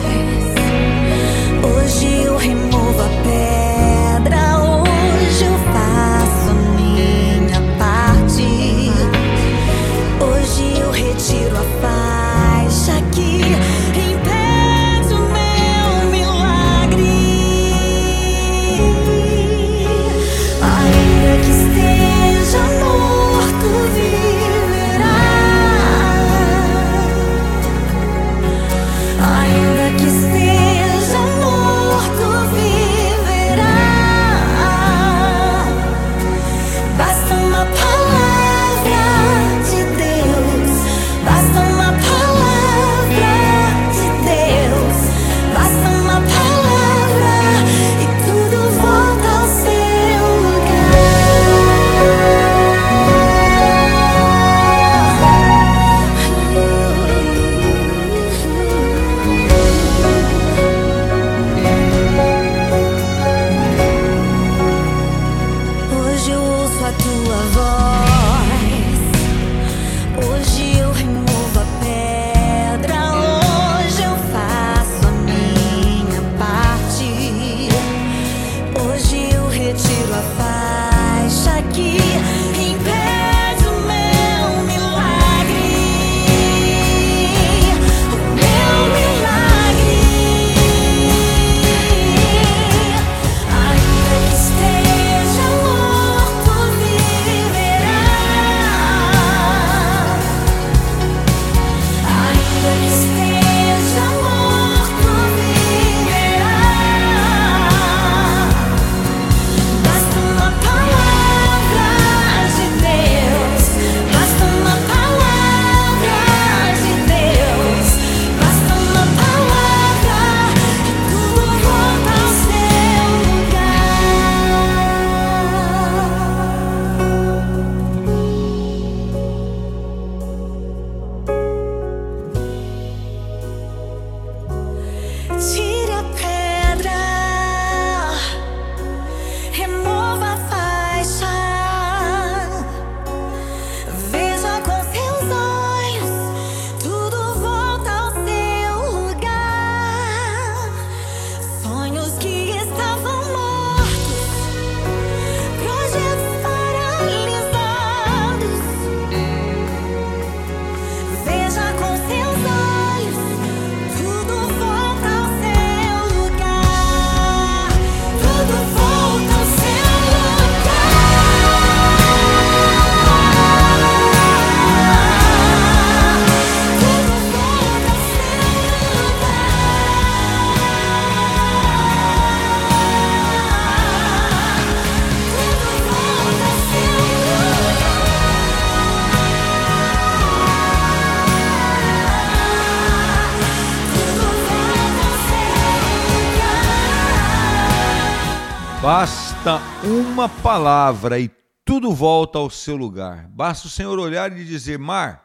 Palavra 200.87 201.19
e 201.19 201.29
tudo 201.65 201.91
volta 201.91 202.39
ao 202.39 202.49
seu 202.49 202.77
lugar. 202.77 203.27
Basta 203.27 203.67
o 203.67 203.69
Senhor 203.69 203.99
olhar 203.99 204.31
e 204.31 204.45
dizer: 204.45 204.79
Mar, 204.79 205.21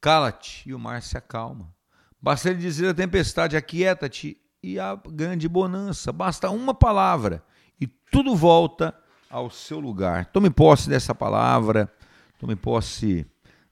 cala-te, 0.00 0.68
e 0.68 0.74
o 0.74 0.78
mar 0.78 1.00
se 1.02 1.16
acalma. 1.16 1.72
Basta 2.20 2.50
ele 2.50 2.58
dizer 2.58 2.88
à 2.88 2.94
tempestade: 2.94 3.56
aquieta-te, 3.56 4.36
e 4.62 4.78
a 4.78 4.94
grande 4.94 5.48
bonança. 5.48 6.12
Basta 6.12 6.50
uma 6.50 6.74
palavra 6.74 7.42
e 7.80 7.86
tudo 7.86 8.36
volta 8.36 8.94
ao 9.30 9.48
seu 9.48 9.80
lugar. 9.80 10.26
Tome 10.26 10.50
posse 10.50 10.88
dessa 10.90 11.14
palavra, 11.14 11.90
tome 12.38 12.54
posse 12.54 13.26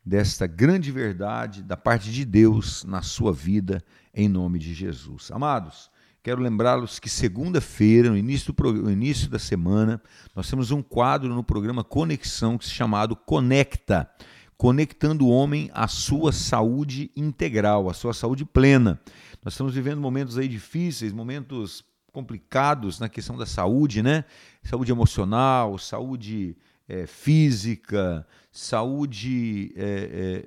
desta 0.04 0.46
grande 0.46 0.90
verdade 0.90 1.62
da 1.62 1.76
parte 1.76 2.10
de 2.10 2.24
Deus 2.24 2.84
na 2.84 3.02
sua 3.02 3.34
vida, 3.34 3.84
em 4.14 4.28
nome 4.28 4.58
de 4.58 4.72
Jesus. 4.72 5.30
Amados, 5.30 5.90
quero 6.26 6.42
lembrá-los 6.42 6.98
que 6.98 7.08
segunda-feira, 7.08 8.10
no 8.10 8.16
início, 8.16 8.52
do 8.52 8.72
no 8.72 8.90
início 8.90 9.30
da 9.30 9.38
semana, 9.38 10.02
nós 10.34 10.50
temos 10.50 10.72
um 10.72 10.82
quadro 10.82 11.32
no 11.32 11.44
programa 11.44 11.84
Conexão 11.84 12.58
que 12.58 12.64
se 12.64 12.72
chamado 12.72 13.14
Conecta, 13.14 14.10
conectando 14.56 15.24
o 15.24 15.30
homem 15.30 15.70
à 15.72 15.86
sua 15.86 16.32
saúde 16.32 17.12
integral, 17.14 17.88
à 17.88 17.94
sua 17.94 18.12
saúde 18.12 18.44
plena. 18.44 19.00
Nós 19.44 19.54
estamos 19.54 19.72
vivendo 19.72 20.00
momentos 20.00 20.36
aí 20.36 20.48
difíceis, 20.48 21.12
momentos 21.12 21.84
complicados 22.12 22.98
na 22.98 23.08
questão 23.08 23.36
da 23.36 23.46
saúde, 23.46 24.02
né? 24.02 24.24
Saúde 24.64 24.90
emocional, 24.90 25.78
saúde 25.78 26.56
eh, 26.88 27.06
física, 27.06 28.26
saúde 28.50 29.72
eh, 29.76 30.42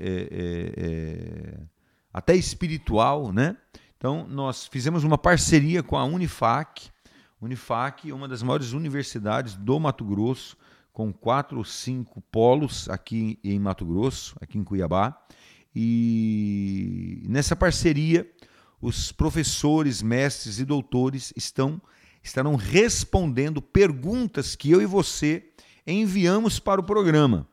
eh, 0.78 1.60
até 2.12 2.36
espiritual, 2.36 3.32
né? 3.32 3.56
Então, 4.00 4.26
nós 4.30 4.66
fizemos 4.66 5.04
uma 5.04 5.18
parceria 5.18 5.84
com 5.84 5.98
a 5.98 6.06
Unifac. 6.06 6.90
Unifac 7.42 8.10
é 8.10 8.14
uma 8.14 8.30
das 8.30 8.42
maiores 8.42 8.72
universidades 8.72 9.58
do 9.58 9.78
Mato 9.78 10.06
Grosso, 10.06 10.56
com 10.94 11.12
quatro 11.12 11.58
ou 11.58 11.66
cinco 11.66 12.22
polos 12.32 12.88
aqui 12.88 13.38
em 13.44 13.60
Mato 13.60 13.86
Grosso, 13.86 14.38
aqui 14.40 14.58
em 14.58 14.64
Cuiabá. 14.64 15.22
E 15.76 17.26
nessa 17.28 17.58
parceria, 17.58 18.26
os 18.82 19.12
professores, 19.12 20.02
mestres 20.02 20.60
e 20.60 20.66
doutores 20.66 21.34
estão 21.36 21.82
estarão 22.24 22.56
respondendo 22.56 23.62
perguntas 23.62 24.56
que 24.56 24.72
eu 24.72 24.82
e 24.82 24.86
você 24.86 25.52
enviamos 25.86 26.58
para 26.58 26.80
o 26.80 26.86
programa. 26.86 27.46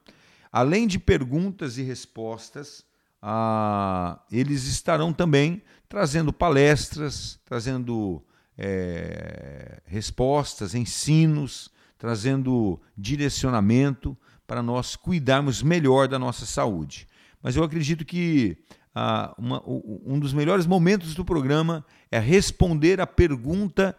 Além 0.53 0.87
de 0.87 1.01
perguntas 1.01 1.77
e 1.77 1.83
respostas, 1.83 2.85
ah, 3.21 4.21
eles 4.31 4.67
estarão 4.67 5.13
também 5.13 5.61
trazendo 5.89 6.33
palestras, 6.33 7.39
trazendo 7.45 8.23
eh, 8.59 9.81
respostas, 9.87 10.75
ensinos, 10.75 11.71
trazendo 11.99 12.81
direcionamento 12.97 14.17
para 14.47 14.63
nós 14.63 14.97
cuidarmos 14.97 15.63
melhor 15.63 16.09
da 16.09 16.19
nossa 16.19 16.47
saúde. 16.47 17.07
Mas 17.43 17.57
eu 17.57 17.65
acredito 17.65 18.05
que 18.05 18.57
ah, 18.95 19.35
uma- 19.37 19.63
um 19.67 20.19
dos 20.19 20.33
melhores 20.33 20.67
momentos 20.67 21.15
do 21.15 21.25
programa 21.25 21.85
é 22.11 22.19
responder 22.19 23.01
a 23.01 23.07
pergunta 23.07 23.95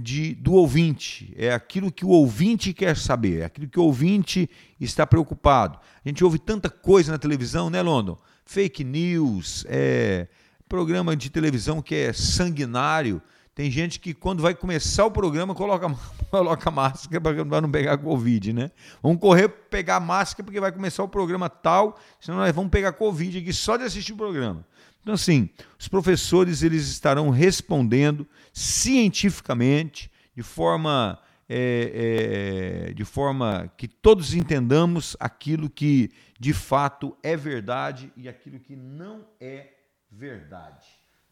de, 0.00 0.34
do 0.34 0.52
ouvinte. 0.52 1.32
É 1.36 1.52
aquilo 1.52 1.92
que 1.92 2.04
o 2.04 2.08
ouvinte 2.10 2.72
quer 2.72 2.96
saber, 2.96 3.40
é 3.40 3.44
aquilo 3.44 3.68
que 3.68 3.78
o 3.78 3.82
ouvinte 3.84 4.48
está 4.80 5.06
preocupado. 5.06 5.78
A 6.04 6.08
gente 6.08 6.24
ouve 6.24 6.38
tanta 6.38 6.68
coisa 6.70 7.12
na 7.12 7.18
televisão, 7.18 7.68
né, 7.70 7.82
London? 7.82 8.16
Fake 8.44 8.82
news, 8.84 9.64
é, 9.68 10.28
programa 10.68 11.16
de 11.16 11.30
televisão 11.30 11.80
que 11.80 11.94
é 11.94 12.12
sanguinário. 12.12 13.22
Tem 13.54 13.70
gente 13.70 13.98
que, 13.98 14.14
quando 14.14 14.40
vai 14.40 14.54
começar 14.54 15.04
o 15.04 15.10
programa, 15.10 15.54
coloca, 15.54 15.88
coloca 16.30 16.70
máscara 16.70 17.20
para 17.20 17.60
não 17.60 17.70
pegar 17.70 17.98
Covid, 17.98 18.52
né? 18.52 18.70
Vamos 19.02 19.18
correr 19.18 19.48
pegar 19.48 19.98
máscara 19.98 20.44
porque 20.44 20.60
vai 20.60 20.70
começar 20.70 21.02
o 21.02 21.08
programa 21.08 21.48
tal, 21.48 21.98
senão 22.20 22.38
nós 22.38 22.54
vamos 22.54 22.70
pegar 22.70 22.92
Covid 22.92 23.38
aqui 23.38 23.52
só 23.52 23.76
de 23.76 23.84
assistir 23.84 24.12
o 24.12 24.16
programa. 24.16 24.64
Então, 25.02 25.14
assim, 25.14 25.48
os 25.78 25.88
professores 25.88 26.62
eles 26.62 26.86
estarão 26.88 27.30
respondendo 27.30 28.26
cientificamente, 28.52 30.10
de 30.36 30.42
forma, 30.42 31.18
é, 31.48 32.88
é, 32.90 32.92
de 32.92 33.04
forma 33.04 33.72
que 33.76 33.88
todos 33.88 34.34
entendamos 34.34 35.16
aquilo 35.18 35.70
que 35.70 36.10
de 36.38 36.52
fato 36.52 37.16
é 37.22 37.36
verdade 37.36 38.12
e 38.16 38.28
aquilo 38.28 38.60
que 38.60 38.76
não 38.76 39.26
é 39.40 39.56
verdade. 39.56 39.77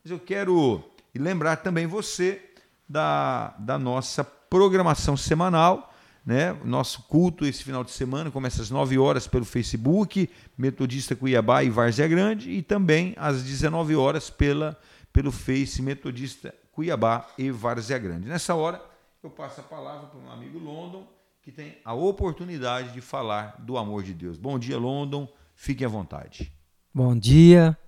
Mas 0.03 0.11
eu 0.11 0.19
quero 0.19 0.83
lembrar 1.15 1.57
também 1.57 1.87
você 1.87 2.43
da, 2.89 3.55
da 3.59 3.79
nossa 3.79 4.25
programação 4.25 5.17
semanal. 5.17 5.93
Né? 6.25 6.53
O 6.53 6.67
Nosso 6.67 7.03
culto 7.05 7.47
esse 7.47 7.63
final 7.63 7.85
de 7.85 7.93
semana 7.93 8.31
começa 8.31 8.61
às 8.61 8.71
9 8.71 8.99
horas 8.99 9.29
pelo 9.29 9.45
Facebook, 9.45 10.29
Metodista 10.59 11.15
Cuiabá 11.15 11.63
e 11.63 11.71
Várzea 11.71 12.09
Grande, 12.09 12.51
e 12.51 12.63
também 12.63 13.15
às 13.17 13.45
19 13.45 13.95
horas 13.95 14.29
pela, 14.29 14.77
pelo 15.13 15.31
Face 15.31 15.81
Metodista 15.81 16.53
Cuiabá 16.73 17.29
e 17.39 17.51
Várzea 17.51 17.99
Grande. 17.99 18.29
Nessa 18.29 18.57
hora, 18.57 18.83
eu 19.23 19.31
passo 19.31 19.61
a 19.61 19.65
palavra 19.65 20.09
para 20.09 20.19
um 20.19 20.31
amigo 20.31 20.59
London, 20.59 21.07
que 21.43 21.53
tem 21.53 21.79
a 21.85 21.95
oportunidade 21.95 22.93
de 22.93 23.01
falar 23.01 23.55
do 23.61 23.79
amor 23.79 24.03
de 24.03 24.13
Deus. 24.13 24.37
Bom 24.37 24.59
dia, 24.59 24.79
London. 24.79 25.29
Fiquem 25.55 25.87
à 25.87 25.89
vontade. 25.89 26.53
Bom 26.93 27.17
dia. 27.17 27.79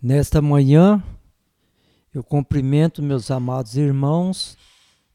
Nesta 0.00 0.40
manhã, 0.40 1.02
eu 2.14 2.22
cumprimento 2.22 3.02
meus 3.02 3.32
amados 3.32 3.76
irmãos 3.76 4.56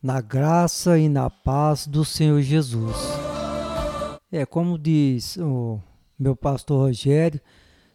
na 0.02 0.19
graça 0.19 1.00
e 1.00 1.08
na 1.08 1.30
paz 1.30 1.88
do 1.88 2.04
Senhor 2.04 2.41
Jesus. 2.41 2.98
É 4.30 4.46
como 4.46 4.78
diz 4.78 5.38
o 5.38 5.80
meu 6.19 6.36
pastor 6.36 6.88
Rogério, 6.88 7.39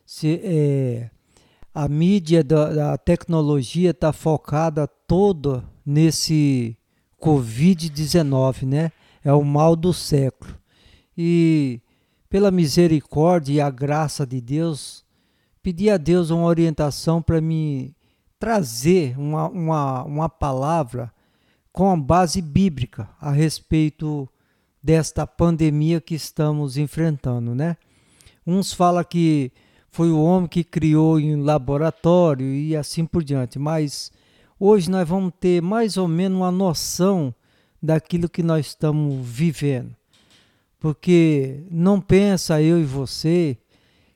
se, 0.06 0.40
é, 0.42 1.10
a 1.74 1.86
mídia 1.88 2.42
da, 2.42 2.72
da 2.72 2.96
tecnologia 2.96 3.90
está 3.90 4.10
focada 4.10 4.86
toda 4.86 5.62
nesse 5.84 6.74
Covid-19, 7.20 8.62
né? 8.66 8.92
É 9.22 9.30
o 9.34 9.44
mal 9.44 9.76
do 9.76 9.92
século. 9.92 10.56
E 11.16 11.82
pela 12.30 12.50
misericórdia 12.50 13.52
e 13.52 13.60
a 13.60 13.68
graça 13.68 14.26
de 14.26 14.40
Deus, 14.40 15.04
pedi 15.68 15.90
a 15.90 15.98
Deus 15.98 16.30
uma 16.30 16.46
orientação 16.46 17.20
para 17.20 17.42
me 17.42 17.94
trazer 18.38 19.14
uma, 19.18 19.48
uma, 19.48 20.02
uma 20.02 20.26
palavra 20.26 21.12
com 21.70 21.90
a 21.90 21.96
base 21.96 22.40
bíblica 22.40 23.06
a 23.20 23.30
respeito 23.30 24.26
desta 24.82 25.26
pandemia 25.26 26.00
que 26.00 26.14
estamos 26.14 26.78
enfrentando, 26.78 27.54
né? 27.54 27.76
Uns 28.46 28.72
falam 28.72 29.04
que 29.04 29.52
foi 29.90 30.10
o 30.10 30.22
homem 30.22 30.48
que 30.48 30.64
criou 30.64 31.20
em 31.20 31.36
laboratório 31.36 32.46
e 32.46 32.74
assim 32.74 33.04
por 33.04 33.22
diante, 33.22 33.58
mas 33.58 34.10
hoje 34.58 34.90
nós 34.90 35.06
vamos 35.06 35.34
ter 35.38 35.60
mais 35.60 35.98
ou 35.98 36.08
menos 36.08 36.38
uma 36.38 36.50
noção 36.50 37.34
daquilo 37.82 38.26
que 38.26 38.42
nós 38.42 38.68
estamos 38.68 39.14
vivendo. 39.22 39.94
Porque 40.80 41.62
não 41.70 42.00
pensa 42.00 42.62
eu 42.62 42.80
e 42.80 42.84
você 42.84 43.58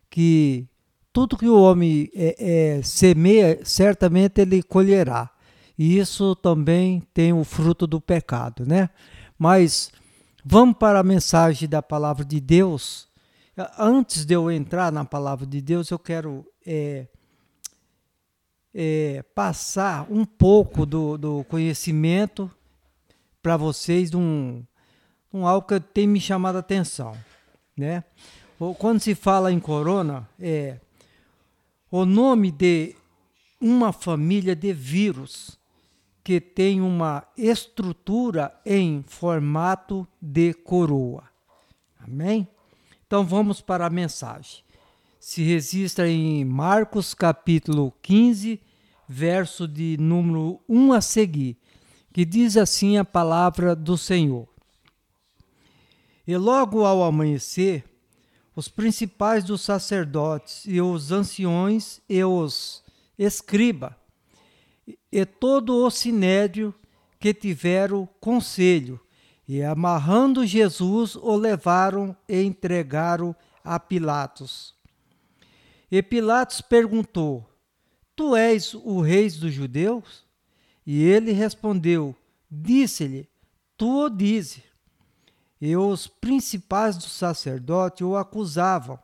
que 0.08 0.66
tudo 1.12 1.36
que 1.36 1.48
o 1.48 1.60
homem 1.60 2.10
é, 2.14 2.36
é, 2.78 2.82
semeia, 2.82 3.60
certamente 3.64 4.40
ele 4.40 4.62
colherá. 4.62 5.30
e 5.78 5.98
isso 5.98 6.34
também 6.36 7.02
tem 7.12 7.32
o 7.32 7.44
fruto 7.44 7.86
do 7.86 8.00
pecado, 8.00 8.64
né? 8.66 8.88
Mas 9.38 9.90
vamos 10.44 10.76
para 10.78 11.00
a 11.00 11.04
mensagem 11.04 11.68
da 11.68 11.82
palavra 11.82 12.24
de 12.24 12.40
Deus. 12.40 13.08
Antes 13.78 14.24
de 14.24 14.34
eu 14.34 14.50
entrar 14.50 14.90
na 14.90 15.04
palavra 15.04 15.46
de 15.46 15.60
Deus, 15.60 15.90
eu 15.90 15.98
quero 15.98 16.46
é, 16.66 17.06
é, 18.74 19.22
passar 19.34 20.06
um 20.10 20.24
pouco 20.24 20.86
do, 20.86 21.18
do 21.18 21.44
conhecimento 21.44 22.50
para 23.42 23.56
vocês 23.56 24.10
de 24.10 24.16
um, 24.16 24.64
um 25.32 25.46
algo 25.46 25.66
que 25.66 25.78
tem 25.80 26.06
me 26.06 26.20
chamado 26.20 26.56
a 26.56 26.60
atenção, 26.60 27.14
né? 27.76 28.04
Quando 28.78 29.00
se 29.00 29.14
fala 29.16 29.52
em 29.52 29.58
corona, 29.58 30.28
é 30.38 30.78
o 31.92 32.06
nome 32.06 32.50
de 32.50 32.96
uma 33.60 33.92
família 33.92 34.56
de 34.56 34.72
vírus 34.72 35.58
que 36.24 36.40
tem 36.40 36.80
uma 36.80 37.22
estrutura 37.36 38.58
em 38.64 39.04
formato 39.06 40.08
de 40.18 40.54
coroa. 40.54 41.24
Amém? 42.00 42.48
Então 43.06 43.26
vamos 43.26 43.60
para 43.60 43.84
a 43.84 43.90
mensagem. 43.90 44.64
Se 45.20 45.42
registra 45.42 46.08
em 46.08 46.46
Marcos 46.46 47.12
capítulo 47.12 47.92
15, 48.00 48.58
verso 49.06 49.68
de 49.68 49.98
número 49.98 50.62
1 50.66 50.94
a 50.94 51.00
seguir, 51.02 51.58
que 52.10 52.24
diz 52.24 52.56
assim 52.56 52.96
a 52.96 53.04
palavra 53.04 53.76
do 53.76 53.98
Senhor. 53.98 54.48
E 56.26 56.34
logo 56.38 56.86
ao 56.86 57.02
amanhecer, 57.02 57.84
os 58.54 58.68
principais 58.68 59.44
dos 59.44 59.62
sacerdotes 59.62 60.64
e 60.66 60.80
os 60.80 61.10
anciões 61.10 62.00
e 62.08 62.22
os 62.24 62.82
escriba 63.18 63.96
e 65.10 65.26
todo 65.26 65.84
o 65.84 65.90
sinédrio 65.90 66.74
que 67.20 67.34
tiveram 67.34 68.08
conselho, 68.20 68.98
e 69.46 69.62
amarrando 69.62 70.46
Jesus, 70.46 71.14
o 71.14 71.36
levaram 71.36 72.16
e 72.28 72.42
entregaram 72.42 73.36
a 73.62 73.78
Pilatos. 73.78 74.74
E 75.90 76.02
Pilatos 76.02 76.60
perguntou: 76.60 77.46
Tu 78.16 78.34
és 78.34 78.72
o 78.72 79.00
rei 79.00 79.28
dos 79.30 79.52
judeus? 79.52 80.24
E 80.86 81.02
ele 81.02 81.32
respondeu: 81.32 82.16
Disse-lhe: 82.50 83.28
Tu 83.76 84.04
o 84.04 84.08
dizes. 84.08 84.62
E 85.64 85.76
os 85.76 86.08
principais 86.08 86.96
dos 86.96 87.12
sacerdotes 87.12 88.04
o 88.04 88.16
acusavam 88.16 88.98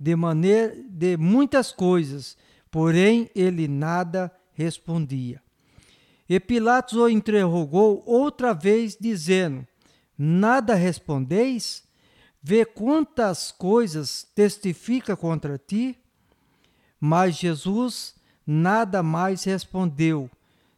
de 0.00 0.16
maneira 0.16 0.74
de 0.88 1.18
muitas 1.18 1.70
coisas, 1.70 2.34
porém 2.70 3.30
ele 3.34 3.68
nada 3.68 4.34
respondia. 4.54 5.42
E 6.26 6.40
Pilatos 6.40 6.96
o 6.96 7.10
interrogou 7.10 8.02
outra 8.06 8.54
vez, 8.54 8.96
dizendo: 8.98 9.66
Nada 10.16 10.74
respondeis? 10.74 11.84
Vê 12.42 12.64
quantas 12.64 13.52
coisas 13.52 14.26
testifica 14.34 15.14
contra 15.14 15.58
ti? 15.58 15.98
Mas 16.98 17.36
Jesus 17.36 18.14
nada 18.46 19.02
mais 19.02 19.44
respondeu, 19.44 20.30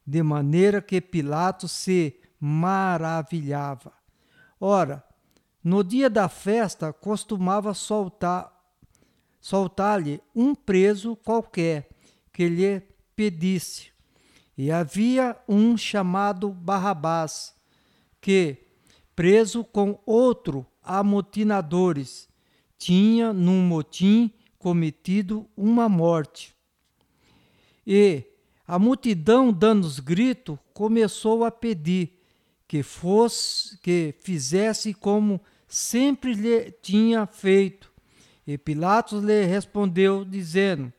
de 0.04 0.24
maneira 0.24 0.82
que 0.82 1.00
Pilatos 1.00 1.70
se 1.70 2.18
maravilhava. 2.40 4.03
Ora, 4.60 5.04
no 5.62 5.82
dia 5.82 6.10
da 6.10 6.28
festa 6.28 6.92
costumava 6.92 7.74
soltar 7.74 8.52
soltar-lhe 9.40 10.22
um 10.34 10.54
preso 10.54 11.14
qualquer 11.16 11.90
que 12.32 12.48
lhe 12.48 12.80
pedisse. 13.14 13.92
E 14.56 14.70
havia 14.70 15.36
um 15.46 15.76
chamado 15.76 16.48
Barrabás, 16.48 17.54
que, 18.22 18.66
preso 19.14 19.62
com 19.62 20.00
outro 20.06 20.66
amotinadores, 20.82 22.26
tinha 22.78 23.34
num 23.34 23.60
motim 23.60 24.32
cometido 24.58 25.46
uma 25.54 25.90
morte. 25.90 26.54
E 27.86 28.24
a 28.66 28.78
multidão, 28.78 29.52
dando 29.52 29.84
os 29.84 30.00
gritos, 30.00 30.58
começou 30.72 31.44
a 31.44 31.50
pedir 31.50 32.18
que 32.66 32.82
fosse 32.82 33.78
que 33.78 34.14
fizesse 34.20 34.94
como 34.94 35.40
sempre 35.68 36.34
lhe 36.34 36.70
tinha 36.70 37.26
feito. 37.26 37.92
E 38.46 38.58
Pilatos 38.58 39.22
lhe 39.22 39.44
respondeu 39.44 40.24
dizendo: 40.24 40.92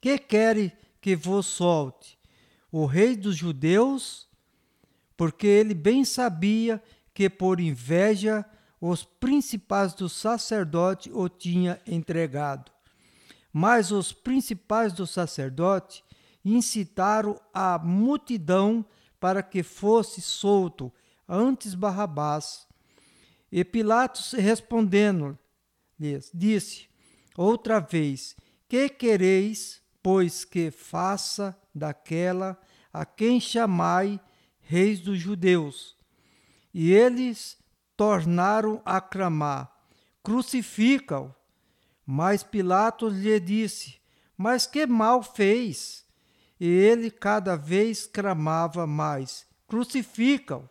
Que 0.00 0.18
quere 0.18 0.72
que 1.00 1.14
vos 1.16 1.46
solte 1.46 2.18
o 2.72 2.86
rei 2.86 3.16
dos 3.16 3.36
judeus, 3.36 4.28
porque 5.16 5.46
ele 5.46 5.74
bem 5.74 6.04
sabia 6.04 6.82
que 7.12 7.28
por 7.28 7.60
inveja 7.60 8.44
os 8.80 9.04
principais 9.04 9.92
dos 9.92 10.12
sacerdotes 10.12 11.12
o 11.14 11.28
tinha 11.28 11.80
entregado. 11.86 12.70
Mas 13.52 13.90
os 13.90 14.12
principais 14.12 14.92
dos 14.92 15.10
sacerdotes 15.10 16.02
incitaram 16.44 17.38
a 17.52 17.78
multidão 17.78 18.84
para 19.20 19.42
que 19.42 19.62
fosse 19.62 20.20
solto 20.20 20.92
antes 21.28 21.74
Barrabás. 21.74 22.66
E 23.52 23.62
Pilatos 23.64 24.32
respondendo-lhes, 24.32 26.30
disse 26.34 26.88
outra 27.36 27.78
vez: 27.78 28.34
Que 28.68 28.88
quereis 28.88 29.80
pois 30.02 30.44
que 30.44 30.70
faça 30.70 31.56
daquela 31.74 32.58
a 32.92 33.04
quem 33.04 33.40
chamai 33.40 34.20
reis 34.60 35.00
dos 35.00 35.18
judeus. 35.18 35.96
E 36.72 36.92
eles 36.92 37.58
tornaram 37.96 38.80
a 38.84 39.00
clamar: 39.00 39.70
Crucifica-o. 40.22 41.34
Mas 42.06 42.42
Pilatos 42.42 43.14
lhe 43.14 43.38
disse: 43.38 44.00
Mas 44.36 44.66
que 44.66 44.86
mal 44.86 45.22
fez? 45.22 46.04
E 46.60 46.68
ele 46.68 47.10
cada 47.10 47.56
vez 47.56 48.06
clamava 48.06 48.86
mais: 48.86 49.46
Crucifica-o. 49.66 50.68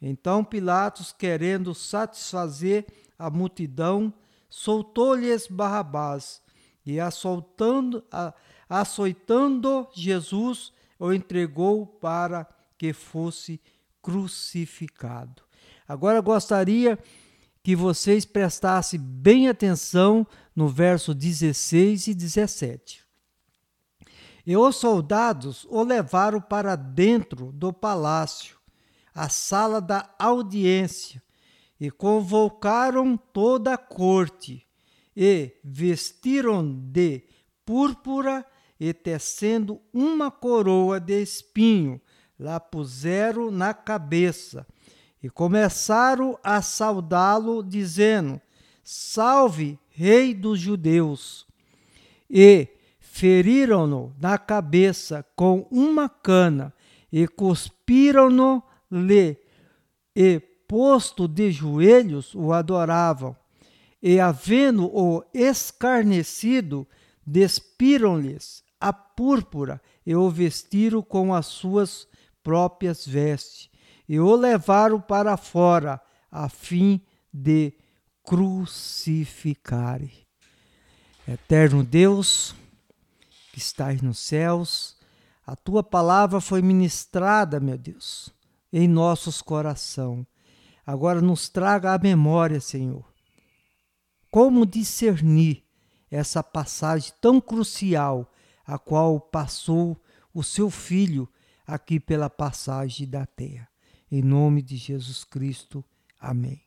Então 0.00 0.44
Pilatos, 0.44 1.12
querendo 1.12 1.74
satisfazer 1.74 2.86
a 3.18 3.30
multidão, 3.30 4.12
soltou-lhes 4.50 5.46
Barrabás 5.46 6.42
e, 6.84 7.00
assoltando, 7.00 8.04
a, 8.10 8.34
açoitando 8.68 9.88
Jesus, 9.94 10.72
o 10.98 11.12
entregou 11.12 11.86
para 11.86 12.46
que 12.76 12.92
fosse 12.92 13.60
crucificado. 14.02 15.42
Agora 15.86 16.20
gostaria 16.20 16.98
que 17.62 17.76
vocês 17.76 18.24
prestassem 18.24 18.98
bem 18.98 19.48
atenção 19.48 20.26
no 20.54 20.68
verso 20.68 21.14
16 21.14 22.08
e 22.08 22.14
17. 22.14 23.01
E 24.46 24.56
os 24.56 24.76
soldados 24.76 25.66
o 25.70 25.82
levaram 25.82 26.40
para 26.40 26.74
dentro 26.74 27.52
do 27.52 27.72
palácio, 27.72 28.56
a 29.14 29.28
sala 29.28 29.80
da 29.80 30.08
audiência, 30.18 31.22
e 31.80 31.90
convocaram 31.90 33.16
toda 33.16 33.74
a 33.74 33.78
corte, 33.78 34.66
e 35.16 35.52
vestiram 35.62 36.64
de 36.64 37.22
púrpura 37.64 38.44
e 38.78 38.92
tecendo 38.92 39.80
uma 39.92 40.30
coroa 40.30 40.98
de 40.98 41.22
espinho, 41.22 42.00
lá 42.38 42.58
puseram 42.58 43.50
na 43.50 43.72
cabeça 43.72 44.66
e 45.22 45.30
começaram 45.30 46.36
a 46.42 46.60
saudá-lo, 46.60 47.62
dizendo: 47.62 48.40
Salve, 48.82 49.78
Rei 49.90 50.34
dos 50.34 50.58
Judeus! 50.58 51.46
E 52.28 52.68
feriram-no 53.12 54.12
na 54.18 54.36
cabeça 54.38 55.22
com 55.36 55.68
uma 55.70 56.08
cana 56.08 56.72
e 57.12 57.28
cuspiram-no-lhe, 57.28 59.36
e 60.16 60.40
posto 60.66 61.28
de 61.28 61.52
joelhos 61.52 62.34
o 62.34 62.54
adoravam. 62.54 63.36
E 64.02 64.18
havendo-o 64.18 65.22
escarnecido, 65.34 66.88
despiram-lhes 67.24 68.64
a 68.80 68.94
púrpura 68.94 69.78
e 70.06 70.16
o 70.16 70.30
vestiram 70.30 71.02
com 71.02 71.34
as 71.34 71.44
suas 71.44 72.08
próprias 72.42 73.06
vestes 73.06 73.68
e 74.08 74.18
o 74.18 74.34
levaram 74.34 74.98
para 74.98 75.36
fora 75.36 76.00
a 76.30 76.48
fim 76.48 76.98
de 77.30 77.74
crucificar. 78.24 80.00
Eterno 81.28 81.84
Deus, 81.84 82.54
que 83.52 83.58
estás 83.58 84.00
nos 84.00 84.18
céus, 84.18 84.96
a 85.46 85.54
tua 85.54 85.82
palavra 85.82 86.40
foi 86.40 86.62
ministrada, 86.62 87.60
meu 87.60 87.76
Deus, 87.76 88.30
em 88.72 88.88
nossos 88.88 89.42
coração. 89.42 90.26
Agora 90.86 91.20
nos 91.20 91.50
traga 91.50 91.92
a 91.92 91.98
memória, 91.98 92.60
Senhor. 92.60 93.04
Como 94.30 94.64
discernir 94.64 95.62
essa 96.10 96.42
passagem 96.42 97.12
tão 97.20 97.40
crucial 97.40 98.32
a 98.64 98.78
qual 98.78 99.20
passou 99.20 100.00
o 100.32 100.42
seu 100.42 100.70
filho 100.70 101.28
aqui 101.66 102.00
pela 102.00 102.30
passagem 102.30 103.06
da 103.06 103.26
terra. 103.26 103.68
Em 104.10 104.22
nome 104.22 104.62
de 104.62 104.76
Jesus 104.76 105.24
Cristo. 105.24 105.84
Amém. 106.18 106.62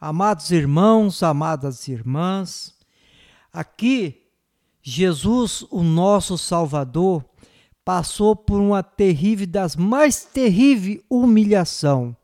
Amados 0.00 0.52
irmãos, 0.52 1.22
amadas 1.22 1.88
irmãs, 1.88 2.74
aqui 3.52 4.25
Jesus, 4.88 5.66
o 5.68 5.82
nosso 5.82 6.38
Salvador, 6.38 7.24
passou 7.84 8.36
por 8.36 8.60
uma 8.60 8.84
terrível 8.84 9.44
das 9.44 9.74
mais 9.74 10.24
terrível 10.24 11.02
humilhação, 11.10 12.16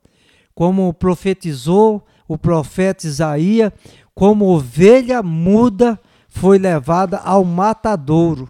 como 0.54 0.94
profetizou 0.94 2.06
o 2.28 2.38
profeta 2.38 3.04
Isaías, 3.04 3.72
como 4.14 4.44
ovelha 4.44 5.24
muda 5.24 6.00
foi 6.28 6.56
levada 6.56 7.18
ao 7.18 7.44
matadouro, 7.44 8.48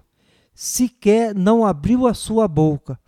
sequer 0.55 1.35
não 1.35 1.65
abriu 1.65 2.07
a 2.07 2.13
sua 2.13 2.47
boca. 2.47 3.01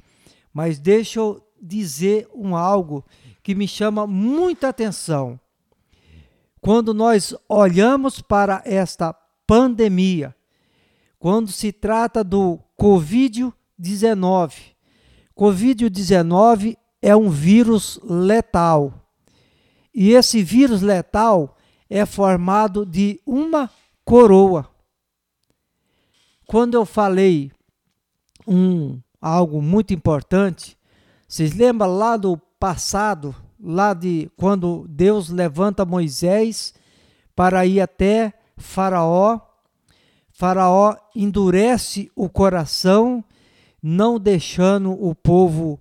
Mas 0.54 0.78
deixa 0.78 1.20
eu 1.20 1.46
dizer 1.60 2.26
um 2.34 2.56
algo 2.56 3.04
que 3.42 3.54
me 3.54 3.68
chama 3.68 4.06
muita 4.06 4.70
atenção. 4.70 5.38
Quando 6.62 6.94
nós 6.94 7.34
olhamos 7.46 8.22
para 8.22 8.62
esta 8.64 9.14
pandemia, 9.46 10.34
quando 11.24 11.50
se 11.50 11.72
trata 11.72 12.22
do 12.22 12.60
Covid-19, 12.78 14.74
Covid-19 15.34 16.76
é 17.00 17.16
um 17.16 17.30
vírus 17.30 17.98
letal. 18.04 18.92
E 19.94 20.10
esse 20.10 20.42
vírus 20.42 20.82
letal 20.82 21.56
é 21.88 22.04
formado 22.04 22.84
de 22.84 23.22
uma 23.24 23.70
coroa. 24.04 24.68
Quando 26.46 26.74
eu 26.74 26.84
falei 26.84 27.50
um 28.46 29.00
algo 29.18 29.62
muito 29.62 29.94
importante, 29.94 30.76
vocês 31.26 31.54
lembram 31.54 31.96
lá 31.96 32.18
do 32.18 32.36
passado, 32.36 33.34
lá 33.58 33.94
de 33.94 34.30
quando 34.36 34.84
Deus 34.90 35.30
levanta 35.30 35.86
Moisés 35.86 36.74
para 37.34 37.64
ir 37.64 37.80
até 37.80 38.34
Faraó, 38.58 39.53
Faraó 40.34 40.94
endurece 41.16 42.10
o 42.14 42.28
coração, 42.28 43.24
não 43.82 44.18
deixando 44.18 44.92
o 44.92 45.14
povo, 45.14 45.80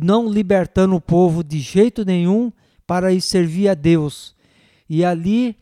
não 0.00 0.28
libertando 0.30 0.94
o 0.94 1.00
povo 1.00 1.42
de 1.42 1.58
jeito 1.58 2.04
nenhum 2.04 2.52
para 2.86 3.12
ir 3.12 3.20
servir 3.20 3.68
a 3.68 3.74
Deus. 3.74 4.36
E 4.88 5.04
ali 5.04 5.56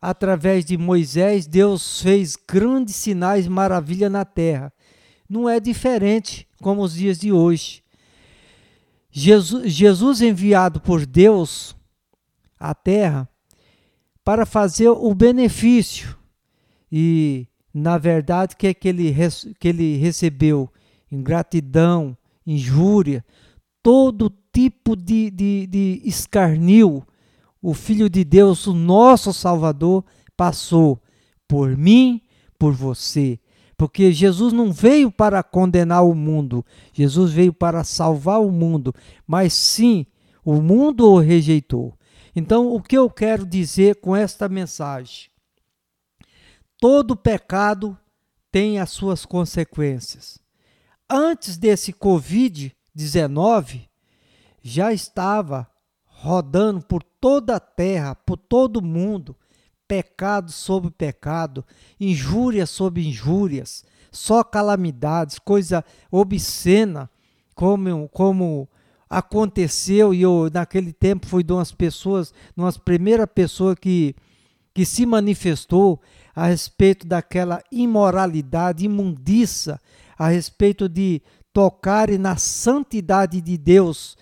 através 0.00 0.64
de 0.64 0.78
Moisés, 0.78 1.46
Deus 1.46 2.00
fez 2.00 2.36
grandes 2.36 2.96
sinais 2.96 3.46
maravilhas 3.46 4.10
na 4.10 4.24
terra. 4.24 4.72
Não 5.28 5.48
é 5.48 5.60
diferente 5.60 6.48
como 6.60 6.82
os 6.82 6.94
dias 6.94 7.18
de 7.18 7.30
hoje. 7.30 7.82
Jesus, 9.10 9.70
Jesus 9.70 10.22
enviado 10.22 10.80
por 10.80 11.04
Deus 11.04 11.76
à 12.58 12.74
terra 12.74 13.28
para 14.24 14.46
fazer 14.46 14.88
o 14.88 15.14
benefício. 15.14 16.16
E, 16.90 17.46
na 17.72 17.98
verdade, 17.98 18.54
o 18.54 18.56
que 18.56 18.66
é 18.66 18.74
que 18.74 18.88
ele, 18.88 19.14
que 19.58 19.68
ele 19.68 19.96
recebeu? 19.96 20.68
Ingratidão, 21.10 22.16
injúria, 22.46 23.24
todo 23.82 24.32
tipo 24.52 24.96
de, 24.96 25.30
de, 25.30 25.66
de 25.66 26.02
escarnio 26.04 27.04
o 27.62 27.74
Filho 27.74 28.08
de 28.08 28.24
Deus, 28.24 28.66
o 28.66 28.72
nosso 28.72 29.32
Salvador, 29.32 30.04
passou 30.36 31.00
por 31.46 31.76
mim, 31.76 32.22
por 32.58 32.72
você. 32.72 33.38
Porque 33.76 34.12
Jesus 34.12 34.52
não 34.52 34.72
veio 34.72 35.10
para 35.10 35.42
condenar 35.42 36.04
o 36.04 36.14
mundo, 36.14 36.64
Jesus 36.92 37.32
veio 37.32 37.52
para 37.52 37.84
salvar 37.84 38.40
o 38.40 38.50
mundo, 38.50 38.94
mas 39.26 39.52
sim, 39.52 40.06
o 40.44 40.60
mundo 40.60 41.10
o 41.10 41.18
rejeitou. 41.18 41.94
Então, 42.34 42.72
o 42.72 42.80
que 42.80 42.96
eu 42.96 43.10
quero 43.10 43.44
dizer 43.44 43.96
com 43.96 44.14
esta 44.14 44.48
mensagem? 44.48 45.30
Todo 46.80 47.14
pecado 47.14 47.96
tem 48.50 48.78
as 48.78 48.90
suas 48.90 49.26
consequências. 49.26 50.38
Antes 51.08 51.58
desse 51.58 51.92
Covid-19, 51.92 53.86
já 54.62 54.90
estava 54.90 55.68
rodando 56.06 56.80
por 56.80 57.02
toda 57.02 57.56
a 57.56 57.60
terra, 57.60 58.14
por 58.14 58.38
todo 58.38 58.78
o 58.78 58.82
mundo, 58.82 59.36
pecado 59.86 60.50
sobre 60.50 60.90
pecado, 60.90 61.64
injúrias 61.98 62.70
sobre 62.70 63.06
injúrias, 63.06 63.84
só 64.10 64.42
calamidades, 64.42 65.38
coisa 65.38 65.84
obscena, 66.10 67.10
como, 67.54 68.08
como 68.08 68.68
aconteceu, 69.08 70.14
e 70.14 70.22
eu 70.22 70.48
naquele 70.52 70.92
tempo 70.94 71.26
fui 71.26 71.42
de 71.42 71.52
umas 71.52 71.72
pessoas, 71.72 72.32
uma 72.56 72.72
primeira 72.72 73.26
pessoa 73.26 73.76
que, 73.76 74.14
que 74.72 74.86
se 74.86 75.04
manifestou 75.04 76.00
a 76.34 76.46
respeito 76.46 77.06
daquela 77.06 77.62
imoralidade, 77.70 78.84
imundiça, 78.84 79.80
a 80.18 80.28
respeito 80.28 80.88
de 80.88 81.22
tocar 81.52 82.08
na 82.10 82.36
santidade 82.36 83.40
de 83.40 83.58
Deus, 83.58 84.16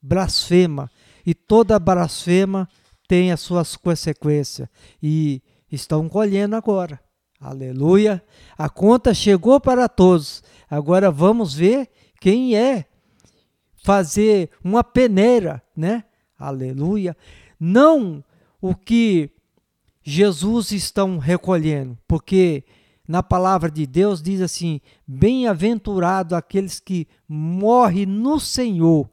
blasfema 0.00 0.90
e 1.26 1.34
toda 1.34 1.78
blasfema 1.78 2.68
tem 3.08 3.32
as 3.32 3.40
suas 3.40 3.76
consequências. 3.76 4.68
E 5.02 5.42
estão 5.70 6.08
colhendo 6.08 6.56
agora. 6.56 7.00
Aleluia. 7.40 8.22
A 8.56 8.68
conta 8.68 9.14
chegou 9.14 9.60
para 9.60 9.88
todos. 9.88 10.42
Agora 10.68 11.10
vamos 11.10 11.54
ver 11.54 11.88
quem 12.20 12.56
é 12.56 12.84
fazer 13.82 14.50
uma 14.62 14.84
peneira, 14.84 15.62
né? 15.76 16.04
Aleluia. 16.38 17.16
Não 17.58 18.22
o 18.60 18.74
que 18.74 19.30
Jesus 20.10 20.72
estão 20.72 21.18
recolhendo, 21.18 21.96
porque 22.08 22.64
na 23.06 23.22
palavra 23.22 23.70
de 23.70 23.86
Deus 23.86 24.20
diz 24.20 24.40
assim: 24.40 24.80
bem-aventurado 25.06 26.34
aqueles 26.34 26.80
que 26.80 27.06
morrem 27.28 28.06
no 28.06 28.40
Senhor 28.40 29.08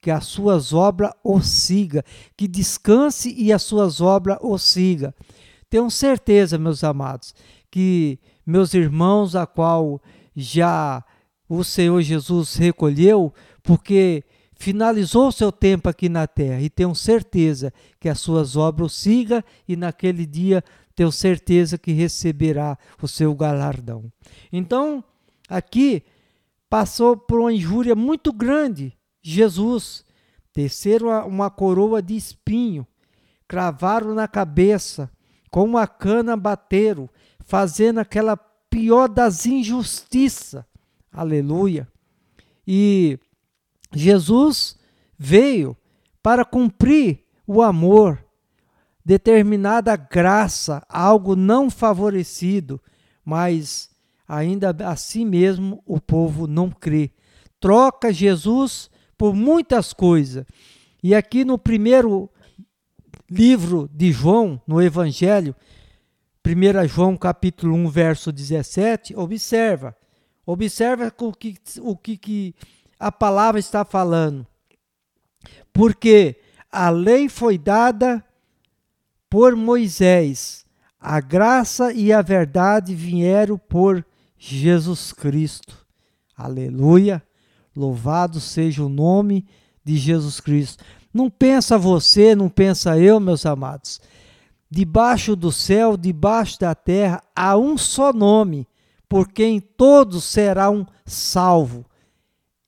que 0.00 0.10
as 0.10 0.26
suas 0.26 0.72
obras 0.72 1.10
o 1.24 1.40
siga, 1.40 2.04
que 2.36 2.46
descanse 2.46 3.34
e 3.36 3.52
as 3.52 3.64
suas 3.64 4.00
obras 4.00 4.38
o 4.40 4.56
siga. 4.56 5.12
Tenho 5.68 5.90
certeza, 5.90 6.56
meus 6.56 6.84
amados, 6.84 7.34
que 7.68 8.20
meus 8.46 8.72
irmãos, 8.72 9.34
a 9.34 9.46
qual 9.46 10.00
já 10.36 11.04
o 11.48 11.64
Senhor 11.64 12.00
Jesus 12.02 12.54
recolheu, 12.54 13.34
porque 13.64 14.22
finalizou 14.56 15.30
seu 15.30 15.52
tempo 15.52 15.88
aqui 15.88 16.08
na 16.08 16.26
terra 16.26 16.60
e 16.60 16.68
tenho 16.68 16.94
certeza 16.94 17.72
que 18.00 18.08
as 18.08 18.18
suas 18.18 18.56
obras 18.56 18.92
siga 18.92 19.44
e 19.68 19.76
naquele 19.76 20.26
dia 20.26 20.64
tenho 20.94 21.12
certeza 21.12 21.76
que 21.76 21.92
receberá 21.92 22.78
o 23.00 23.06
seu 23.06 23.34
galardão. 23.34 24.10
Então, 24.50 25.04
aqui 25.48 26.02
passou 26.70 27.16
por 27.16 27.38
uma 27.40 27.52
injúria 27.52 27.94
muito 27.94 28.32
grande 28.32 28.96
Jesus. 29.22 30.04
Teceram 30.52 31.26
uma 31.28 31.50
coroa 31.50 32.00
de 32.00 32.16
espinho, 32.16 32.86
cravaram 33.46 34.14
na 34.14 34.26
cabeça, 34.26 35.10
com 35.50 35.64
uma 35.64 35.86
cana 35.86 36.34
bateram, 36.34 37.10
fazendo 37.40 37.98
aquela 37.98 38.36
pior 38.36 39.08
das 39.08 39.44
injustiças. 39.44 40.64
Aleluia. 41.12 41.86
E 42.66 43.18
Jesus 43.96 44.76
veio 45.18 45.76
para 46.22 46.44
cumprir 46.44 47.24
o 47.46 47.62
amor, 47.62 48.24
determinada 49.04 49.94
graça, 49.96 50.84
algo 50.88 51.36
não 51.36 51.70
favorecido, 51.70 52.80
mas 53.24 53.90
ainda 54.26 54.74
assim 54.88 55.24
mesmo 55.24 55.82
o 55.86 56.00
povo 56.00 56.46
não 56.46 56.70
crê. 56.70 57.12
Troca 57.60 58.12
Jesus 58.12 58.90
por 59.16 59.34
muitas 59.34 59.92
coisas. 59.92 60.44
E 61.02 61.14
aqui 61.14 61.44
no 61.44 61.56
primeiro 61.56 62.28
livro 63.30 63.88
de 63.92 64.10
João, 64.12 64.60
no 64.66 64.82
Evangelho, 64.82 65.54
1 66.44 66.88
João 66.88 67.16
capítulo 67.16 67.74
1, 67.74 67.88
verso 67.88 68.32
17, 68.32 69.16
observa. 69.16 69.96
Observa 70.44 71.12
o 71.20 71.32
que, 71.32 71.54
o 71.80 71.96
que, 71.96 72.16
que 72.16 72.54
a 72.98 73.12
palavra 73.12 73.58
está 73.58 73.84
falando. 73.84 74.46
Porque 75.72 76.36
a 76.70 76.90
lei 76.90 77.28
foi 77.28 77.58
dada 77.58 78.24
por 79.28 79.54
Moisés, 79.54 80.64
a 81.00 81.20
graça 81.20 81.92
e 81.92 82.12
a 82.12 82.22
verdade 82.22 82.94
vieram 82.94 83.58
por 83.58 84.04
Jesus 84.38 85.12
Cristo. 85.12 85.86
Aleluia. 86.36 87.22
Louvado 87.74 88.40
seja 88.40 88.82
o 88.82 88.88
nome 88.88 89.46
de 89.84 89.96
Jesus 89.96 90.40
Cristo. 90.40 90.82
Não 91.12 91.30
pensa 91.30 91.78
você, 91.78 92.34
não 92.34 92.48
pensa 92.48 92.98
eu, 92.98 93.20
meus 93.20 93.46
amados. 93.46 94.00
Debaixo 94.70 95.36
do 95.36 95.52
céu, 95.52 95.96
debaixo 95.96 96.58
da 96.58 96.74
terra, 96.74 97.22
há 97.34 97.56
um 97.56 97.78
só 97.78 98.12
nome, 98.12 98.66
por 99.08 99.28
quem 99.28 99.60
todos 99.60 100.24
serão 100.24 100.86
salvos. 101.04 101.84